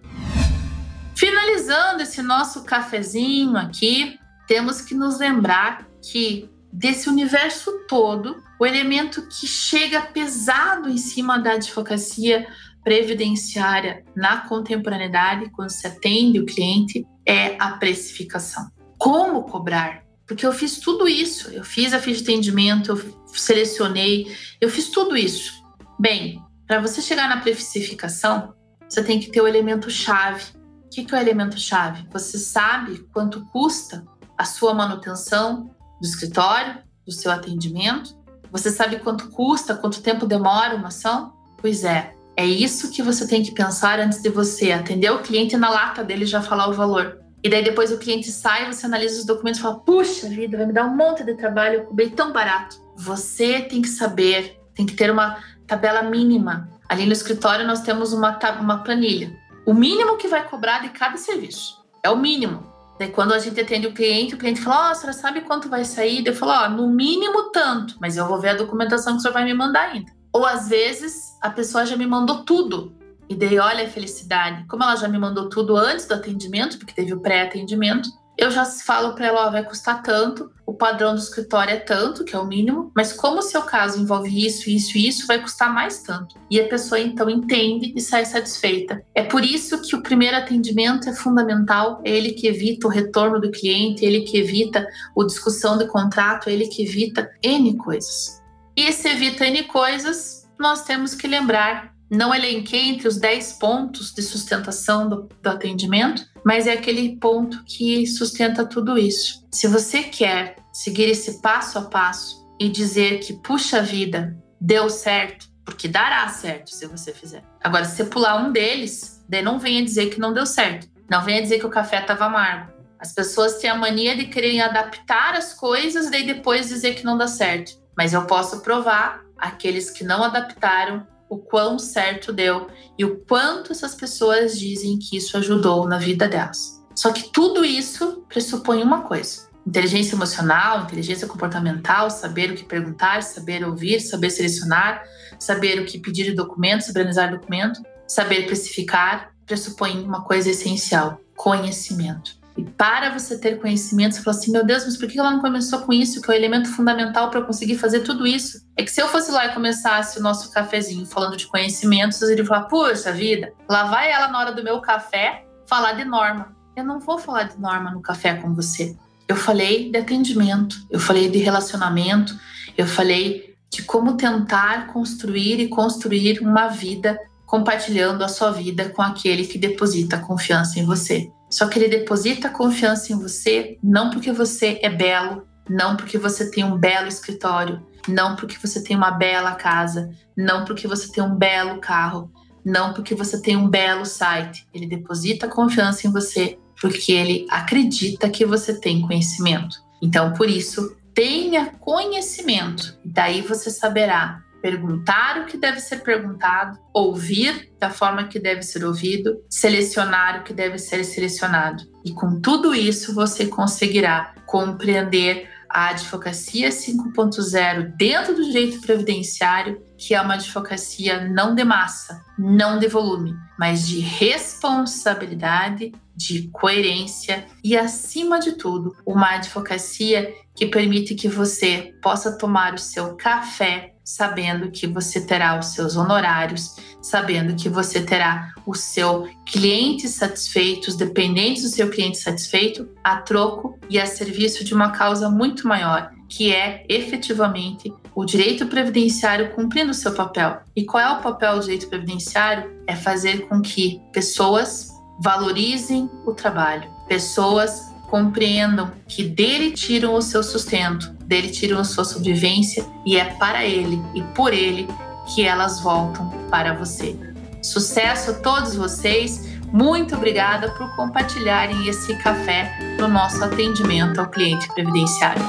Finalizando 1.21 2.01
esse 2.01 2.19
nosso 2.23 2.63
cafezinho 2.63 3.55
aqui, 3.55 4.17
temos 4.47 4.81
que 4.81 4.95
nos 4.95 5.19
lembrar 5.19 5.87
que 6.01 6.49
desse 6.73 7.07
universo 7.07 7.85
todo, 7.87 8.41
o 8.59 8.65
elemento 8.65 9.27
que 9.27 9.45
chega 9.45 10.01
pesado 10.01 10.89
em 10.89 10.97
cima 10.97 11.37
da 11.37 11.51
advocacia 11.51 12.47
previdenciária 12.83 14.03
na 14.15 14.37
contemporaneidade, 14.47 15.51
quando 15.51 15.69
se 15.69 15.85
atende 15.85 16.39
o 16.39 16.45
cliente, 16.47 17.05
é 17.23 17.55
a 17.59 17.73
precificação. 17.73 18.71
Como 18.97 19.43
cobrar? 19.43 20.03
Porque 20.25 20.43
eu 20.43 20.51
fiz 20.51 20.79
tudo 20.79 21.07
isso, 21.07 21.51
eu 21.51 21.63
fiz 21.63 21.93
a 21.93 21.99
ficha 21.99 22.23
de 22.23 22.31
atendimento, 22.31 22.93
eu 22.93 23.25
selecionei, 23.27 24.35
eu 24.59 24.71
fiz 24.71 24.89
tudo 24.89 25.15
isso. 25.15 25.53
Bem, 25.99 26.43
para 26.65 26.81
você 26.81 26.99
chegar 26.99 27.29
na 27.29 27.41
precificação, 27.41 28.55
você 28.89 29.03
tem 29.03 29.19
que 29.19 29.29
ter 29.29 29.39
o 29.39 29.47
elemento 29.47 29.87
chave. 29.87 30.59
O 30.91 30.93
que 30.93 31.15
é 31.15 31.17
o 31.17 31.21
elemento 31.21 31.57
chave? 31.57 32.05
Você 32.11 32.37
sabe 32.37 32.99
quanto 33.13 33.45
custa 33.45 34.03
a 34.37 34.43
sua 34.43 34.73
manutenção 34.73 35.73
do 36.01 36.05
escritório, 36.05 36.79
do 37.05 37.13
seu 37.13 37.31
atendimento? 37.31 38.13
Você 38.51 38.69
sabe 38.69 38.99
quanto 38.99 39.29
custa, 39.29 39.73
quanto 39.73 40.01
tempo 40.01 40.25
demora 40.25 40.75
uma 40.75 40.89
ação? 40.89 41.31
Pois 41.61 41.85
é, 41.85 42.13
é 42.35 42.45
isso 42.45 42.91
que 42.91 43.01
você 43.01 43.25
tem 43.25 43.41
que 43.41 43.53
pensar 43.53 44.01
antes 44.01 44.21
de 44.21 44.27
você 44.27 44.73
atender 44.73 45.09
o 45.11 45.21
cliente 45.21 45.55
na 45.55 45.69
lata 45.69 46.03
dele 46.03 46.25
já 46.25 46.41
falar 46.41 46.67
o 46.67 46.73
valor. 46.73 47.21
E 47.41 47.49
daí 47.49 47.63
depois 47.63 47.89
o 47.93 47.97
cliente 47.97 48.29
sai, 48.29 48.65
você 48.65 48.85
analisa 48.85 49.17
os 49.17 49.25
documentos 49.25 49.61
e 49.61 49.63
fala: 49.63 49.79
puxa 49.79 50.27
vida, 50.27 50.57
vai 50.57 50.65
me 50.65 50.73
dar 50.73 50.87
um 50.87 50.95
monte 50.97 51.23
de 51.23 51.35
trabalho, 51.35 51.75
eu 51.75 51.83
cobrei 51.85 52.09
tão 52.09 52.33
barato. 52.33 52.75
Você 52.97 53.61
tem 53.61 53.81
que 53.81 53.87
saber, 53.87 54.59
tem 54.75 54.85
que 54.85 54.93
ter 54.93 55.09
uma 55.09 55.41
tabela 55.65 56.03
mínima. 56.03 56.69
Ali 56.89 57.05
no 57.05 57.13
escritório 57.13 57.65
nós 57.65 57.79
temos 57.79 58.11
uma, 58.11 58.37
uma 58.59 58.83
planilha. 58.83 59.39
O 59.65 59.73
mínimo 59.73 60.17
que 60.17 60.27
vai 60.27 60.47
cobrar 60.47 60.79
de 60.79 60.89
cada 60.89 61.17
serviço. 61.17 61.83
É 62.03 62.09
o 62.09 62.17
mínimo. 62.17 62.71
Daí 62.97 63.09
quando 63.09 63.33
a 63.33 63.39
gente 63.39 63.59
atende 63.59 63.87
o 63.87 63.93
cliente, 63.93 64.35
o 64.35 64.37
cliente 64.37 64.61
fala: 64.61 64.89
Ó, 64.89 64.91
oh, 64.91 64.95
senhora 64.95 65.13
sabe 65.13 65.41
quanto 65.41 65.69
vai 65.69 65.83
sair? 65.85 66.25
Eu 66.25 66.35
falo: 66.35 66.51
Ó, 66.51 66.65
oh, 66.65 66.69
no 66.69 66.87
mínimo 66.87 67.51
tanto, 67.51 67.95
mas 67.99 68.17
eu 68.17 68.27
vou 68.27 68.39
ver 68.39 68.49
a 68.49 68.55
documentação 68.55 69.13
que 69.13 69.19
o 69.19 69.21
senhor 69.21 69.33
vai 69.33 69.43
me 69.43 69.53
mandar 69.53 69.89
ainda. 69.89 70.11
Ou 70.33 70.45
às 70.45 70.69
vezes 70.69 71.37
a 71.41 71.49
pessoa 71.49 71.85
já 71.85 71.95
me 71.95 72.05
mandou 72.05 72.43
tudo. 72.43 72.95
E 73.27 73.35
daí, 73.35 73.57
olha 73.59 73.85
a 73.85 73.89
felicidade. 73.89 74.65
Como 74.67 74.83
ela 74.83 74.95
já 74.95 75.07
me 75.07 75.17
mandou 75.17 75.47
tudo 75.47 75.77
antes 75.77 76.05
do 76.05 76.13
atendimento, 76.13 76.77
porque 76.77 76.93
teve 76.93 77.13
o 77.13 77.21
pré-atendimento, 77.21 78.09
eu 78.41 78.49
já 78.49 78.65
falo 78.65 79.13
para 79.13 79.27
ela, 79.27 79.45
ó, 79.45 79.51
vai 79.51 79.63
custar 79.63 80.01
tanto, 80.01 80.51
o 80.65 80.73
padrão 80.73 81.13
do 81.13 81.21
escritório 81.21 81.75
é 81.75 81.77
tanto, 81.77 82.25
que 82.25 82.35
é 82.35 82.39
o 82.39 82.45
mínimo, 82.47 82.91
mas 82.95 83.13
como 83.13 83.37
o 83.37 83.43
seu 83.43 83.61
caso 83.61 84.01
envolve 84.01 84.45
isso, 84.45 84.67
isso 84.67 84.97
e 84.97 85.07
isso, 85.07 85.27
vai 85.27 85.39
custar 85.39 85.71
mais 85.71 86.01
tanto. 86.01 86.39
E 86.49 86.59
a 86.59 86.67
pessoa 86.67 86.99
então 86.99 87.29
entende 87.29 87.93
e 87.95 88.01
sai 88.01 88.25
satisfeita. 88.25 89.05
É 89.13 89.21
por 89.21 89.45
isso 89.45 89.79
que 89.83 89.95
o 89.95 90.01
primeiro 90.01 90.35
atendimento 90.35 91.07
é 91.07 91.13
fundamental, 91.13 92.01
é 92.03 92.09
ele 92.09 92.31
que 92.31 92.47
evita 92.47 92.87
o 92.87 92.89
retorno 92.89 93.39
do 93.39 93.51
cliente, 93.51 94.03
é 94.03 94.07
ele 94.07 94.21
que 94.21 94.39
evita 94.39 94.87
a 95.15 95.23
discussão 95.23 95.77
do 95.77 95.85
contrato, 95.85 96.49
é 96.49 96.53
ele 96.53 96.67
que 96.67 96.81
evita 96.81 97.29
N 97.43 97.77
coisas. 97.77 98.41
E 98.75 98.91
se 98.91 99.07
evita 99.07 99.45
N 99.45 99.65
coisas, 99.65 100.49
nós 100.59 100.83
temos 100.83 101.13
que 101.13 101.27
lembrar 101.27 101.90
não 102.11 102.35
elenquei 102.35 102.89
entre 102.89 103.07
os 103.07 103.15
10 103.15 103.53
pontos 103.53 104.13
de 104.13 104.21
sustentação 104.21 105.07
do, 105.07 105.29
do, 105.41 105.49
atendimento, 105.49 106.25
mas 106.43 106.67
é 106.67 106.73
aquele 106.73 107.15
ponto 107.15 107.63
que 107.63 108.05
sustenta 108.05 108.65
tudo 108.65 108.97
isso. 108.97 109.47
Se 109.49 109.65
você 109.65 110.03
quer 110.03 110.57
seguir 110.73 111.09
esse 111.09 111.41
passo 111.41 111.79
a 111.79 111.83
passo 111.83 112.45
e 112.59 112.67
dizer 112.67 113.19
que, 113.19 113.31
puxa 113.31 113.81
vida, 113.81 114.37
deu 114.59 114.89
certo, 114.89 115.47
porque 115.63 115.87
dará 115.87 116.27
certo 116.27 116.71
se 116.71 116.85
você 116.85 117.13
fizer. 117.13 117.45
Agora, 117.63 117.85
se 117.85 117.95
você 117.95 118.03
pular 118.03 118.45
um 118.45 118.51
deles, 118.51 119.23
daí 119.29 119.41
não 119.41 119.57
venha 119.57 119.81
dizer 119.81 120.09
que 120.09 120.19
não 120.19 120.33
deu 120.33 120.45
certo. 120.45 120.89
Não 121.09 121.23
venha 121.23 121.41
dizer 121.41 121.59
que 121.59 121.65
o 121.65 121.69
café 121.69 122.01
estava 122.01 122.25
amargo. 122.25 122.73
As 122.99 123.13
pessoas 123.13 123.55
têm 123.55 123.69
a 123.69 123.75
mania 123.75 124.17
de 124.17 124.25
quererem 124.25 124.61
adaptar 124.61 125.33
as 125.35 125.53
coisas 125.53 126.07
e 126.07 126.23
depois 126.23 126.67
dizer 126.67 126.95
que 126.95 127.05
não 127.05 127.17
dá 127.17 127.27
certo. 127.27 127.71
Mas 127.97 128.11
eu 128.11 128.25
posso 128.25 128.59
provar 128.59 129.21
aqueles 129.37 129.89
que 129.89 130.03
não 130.03 130.23
adaptaram 130.23 131.07
o 131.31 131.37
quão 131.37 131.79
certo 131.79 132.33
deu 132.33 132.67
e 132.97 133.05
o 133.05 133.19
quanto 133.19 133.71
essas 133.71 133.95
pessoas 133.95 134.59
dizem 134.59 134.99
que 134.99 135.15
isso 135.15 135.37
ajudou 135.37 135.87
na 135.87 135.97
vida 135.97 136.27
delas. 136.27 136.83
Só 136.93 137.13
que 137.13 137.31
tudo 137.31 137.63
isso 137.63 138.25
pressupõe 138.27 138.83
uma 138.83 139.03
coisa: 139.03 139.47
inteligência 139.65 140.13
emocional, 140.13 140.81
inteligência 140.81 141.25
comportamental, 141.25 142.11
saber 142.11 142.51
o 142.51 142.55
que 142.55 142.65
perguntar, 142.65 143.23
saber 143.23 143.65
ouvir, 143.65 144.01
saber 144.01 144.29
selecionar, 144.29 145.03
saber 145.39 145.79
o 145.79 145.85
que 145.85 145.97
pedir 145.97 146.25
de 146.25 146.33
documento, 146.33 146.81
saber 146.81 146.99
analisar 146.99 147.31
documento, 147.31 147.81
saber 148.05 148.45
precificar, 148.45 149.31
pressupõe 149.45 150.03
uma 150.03 150.25
coisa 150.25 150.49
essencial: 150.49 151.21
conhecimento. 151.37 152.40
E 152.57 152.63
para 152.63 153.11
você 153.17 153.39
ter 153.39 153.59
conhecimento, 153.59 154.15
você 154.15 154.21
fala 154.21 154.37
assim: 154.37 154.51
meu 154.51 154.65
Deus, 154.65 154.83
mas 154.85 154.97
por 154.97 155.07
que 155.07 155.19
ela 155.19 155.31
não 155.31 155.41
começou 155.41 155.79
com 155.79 155.93
isso, 155.93 156.21
que 156.21 156.29
é 156.29 156.33
o 156.33 156.37
elemento 156.37 156.69
fundamental 156.69 157.29
para 157.29 157.39
eu 157.39 157.45
conseguir 157.45 157.77
fazer 157.77 158.01
tudo 158.01 158.27
isso? 158.27 158.61
É 158.75 158.83
que 158.83 158.91
se 158.91 159.01
eu 159.01 159.07
fosse 159.07 159.31
lá 159.31 159.47
e 159.47 159.53
começasse 159.53 160.19
o 160.19 160.21
nosso 160.21 160.51
cafezinho 160.51 161.05
falando 161.05 161.37
de 161.37 161.47
conhecimentos, 161.47 162.17
vocês 162.17 162.31
iriam 162.31 162.45
falar: 162.45 162.63
puxa 162.63 163.11
vida, 163.11 163.53
lá 163.69 163.85
vai 163.85 164.11
ela 164.11 164.27
na 164.27 164.39
hora 164.39 164.51
do 164.51 164.63
meu 164.63 164.81
café 164.81 165.45
falar 165.65 165.93
de 165.93 166.03
norma. 166.03 166.55
Eu 166.75 166.83
não 166.83 166.99
vou 166.99 167.17
falar 167.17 167.43
de 167.43 167.59
norma 167.59 167.91
no 167.91 168.01
café 168.01 168.33
com 168.33 168.53
você. 168.53 168.95
Eu 169.27 169.35
falei 169.35 169.89
de 169.89 169.97
atendimento, 169.97 170.75
eu 170.89 170.99
falei 170.99 171.29
de 171.29 171.37
relacionamento, 171.37 172.37
eu 172.77 172.85
falei 172.85 173.55
de 173.69 173.83
como 173.83 174.17
tentar 174.17 174.87
construir 174.87 175.61
e 175.61 175.69
construir 175.69 176.39
uma 176.41 176.67
vida 176.67 177.17
compartilhando 177.45 178.23
a 178.23 178.27
sua 178.27 178.51
vida 178.51 178.89
com 178.89 179.01
aquele 179.01 179.45
que 179.45 179.57
deposita 179.57 180.19
confiança 180.19 180.79
em 180.79 180.85
você. 180.85 181.29
Só 181.51 181.67
que 181.67 181.77
ele 181.77 181.89
deposita 181.89 182.49
confiança 182.49 183.11
em 183.11 183.19
você 183.19 183.77
não 183.83 184.09
porque 184.09 184.31
você 184.31 184.79
é 184.81 184.89
belo, 184.89 185.45
não 185.69 185.97
porque 185.97 186.17
você 186.17 186.49
tem 186.49 186.63
um 186.63 186.77
belo 186.77 187.07
escritório, 187.07 187.85
não 188.07 188.35
porque 188.37 188.57
você 188.57 188.81
tem 188.81 188.95
uma 188.95 189.11
bela 189.11 189.53
casa, 189.55 190.09
não 190.35 190.63
porque 190.63 190.87
você 190.87 191.11
tem 191.11 191.23
um 191.23 191.35
belo 191.35 191.79
carro, 191.81 192.31
não 192.63 192.93
porque 192.93 193.13
você 193.13 193.41
tem 193.41 193.57
um 193.57 193.67
belo 193.67 194.05
site. 194.05 194.65
Ele 194.73 194.87
deposita 194.87 195.47
confiança 195.47 196.07
em 196.07 196.11
você 196.11 196.57
porque 196.79 197.11
ele 197.11 197.45
acredita 197.49 198.29
que 198.29 198.45
você 198.45 198.79
tem 198.79 199.01
conhecimento. 199.01 199.77
Então, 200.01 200.33
por 200.33 200.49
isso, 200.49 200.95
tenha 201.13 201.67
conhecimento. 201.67 202.97
Daí 203.05 203.41
você 203.41 203.69
saberá 203.69 204.41
perguntar 204.61 205.41
o 205.41 205.45
que 205.45 205.57
deve 205.57 205.79
ser 205.79 205.97
perguntado, 205.97 206.77
ouvir 206.93 207.71
da 207.79 207.89
forma 207.89 208.25
que 208.25 208.39
deve 208.39 208.61
ser 208.61 208.85
ouvido, 208.85 209.43
selecionar 209.49 210.39
o 210.39 210.43
que 210.43 210.53
deve 210.53 210.77
ser 210.77 211.03
selecionado. 211.03 211.83
E 212.05 212.11
com 212.11 212.39
tudo 212.39 212.73
isso 212.75 213.13
você 213.13 213.47
conseguirá 213.47 214.33
compreender 214.45 215.49
a 215.73 215.89
advocacia 215.89 216.69
5.0 216.69 217.95
dentro 217.95 218.35
do 218.35 218.43
direito 218.43 218.81
previdenciário, 218.81 219.81
que 219.97 220.13
é 220.13 220.21
uma 220.21 220.33
advocacia 220.33 221.27
não 221.29 221.55
de 221.55 221.63
massa, 221.63 222.21
não 222.37 222.77
de 222.77 222.87
volume, 222.87 223.33
mas 223.57 223.87
de 223.87 223.99
responsabilidade, 223.99 225.93
de 226.15 226.49
coerência 226.49 227.45
e, 227.63 227.77
acima 227.77 228.39
de 228.39 228.53
tudo, 228.53 228.95
uma 229.05 229.35
advocacia 229.35 230.33
que 230.55 230.65
permite 230.65 231.15
que 231.15 231.27
você 231.27 231.93
possa 232.01 232.37
tomar 232.37 232.73
o 232.73 232.77
seu 232.77 233.15
café 233.15 233.90
sabendo 234.03 234.71
que 234.71 234.87
você 234.87 235.21
terá 235.21 235.57
os 235.59 235.67
seus 235.67 235.95
honorários, 235.95 236.75
sabendo 237.01 237.55
que 237.55 237.69
você 237.69 238.01
terá 238.01 238.53
o 238.65 238.75
seu 238.75 239.27
cliente 239.45 240.07
satisfeito, 240.07 240.87
os 240.87 240.95
dependentes 240.95 241.63
do 241.63 241.69
seu 241.69 241.89
cliente 241.89 242.17
satisfeito, 242.17 242.89
a 243.03 243.17
troco 243.17 243.77
e 243.89 243.99
a 243.99 244.05
serviço 244.05 244.63
de 244.63 244.73
uma 244.73 244.91
causa 244.91 245.29
muito 245.29 245.67
maior, 245.67 246.11
que 246.27 246.53
é 246.53 246.85
efetivamente 246.87 247.93
o 248.15 248.25
direito 248.25 248.65
previdenciário 248.67 249.51
cumprindo 249.53 249.91
o 249.91 249.95
seu 249.95 250.13
papel. 250.13 250.61
E 250.75 250.85
qual 250.85 251.03
é 251.03 251.11
o 251.11 251.21
papel 251.21 251.55
do 251.55 251.61
direito 251.61 251.87
previdenciário? 251.87 252.71
É 252.87 252.95
fazer 252.95 253.47
com 253.47 253.61
que 253.61 254.01
pessoas 254.11 254.89
valorizem 255.21 256.09
o 256.25 256.33
trabalho, 256.33 256.89
pessoas 257.07 257.90
compreendam 258.11 258.91
que 259.07 259.23
dele 259.23 259.71
tiram 259.71 260.13
o 260.13 260.21
seu 260.21 260.43
sustento, 260.43 261.09
dele 261.25 261.49
tiram 261.49 261.79
a 261.79 261.85
sua 261.85 262.03
sobrevivência 262.03 262.85
e 263.05 263.15
é 263.15 263.23
para 263.23 263.65
ele 263.65 264.03
e 264.13 264.21
por 264.35 264.53
ele 264.53 264.85
que 265.33 265.43
elas 265.43 265.79
voltam 265.79 266.29
para 266.49 266.73
você. 266.73 267.15
Sucesso 267.63 268.31
a 268.31 268.33
todos 268.33 268.75
vocês. 268.75 269.49
Muito 269.71 270.15
obrigada 270.15 270.71
por 270.71 270.93
compartilharem 270.97 271.87
esse 271.87 272.13
café 272.17 272.97
no 272.99 273.07
nosso 273.07 273.41
atendimento 273.41 274.19
ao 274.19 274.29
cliente 274.29 274.67
previdenciário. 274.73 275.41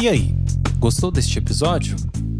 E 0.00 0.08
aí, 0.08 0.34
gostou 0.78 1.10
deste 1.10 1.38
episódio? 1.38 1.96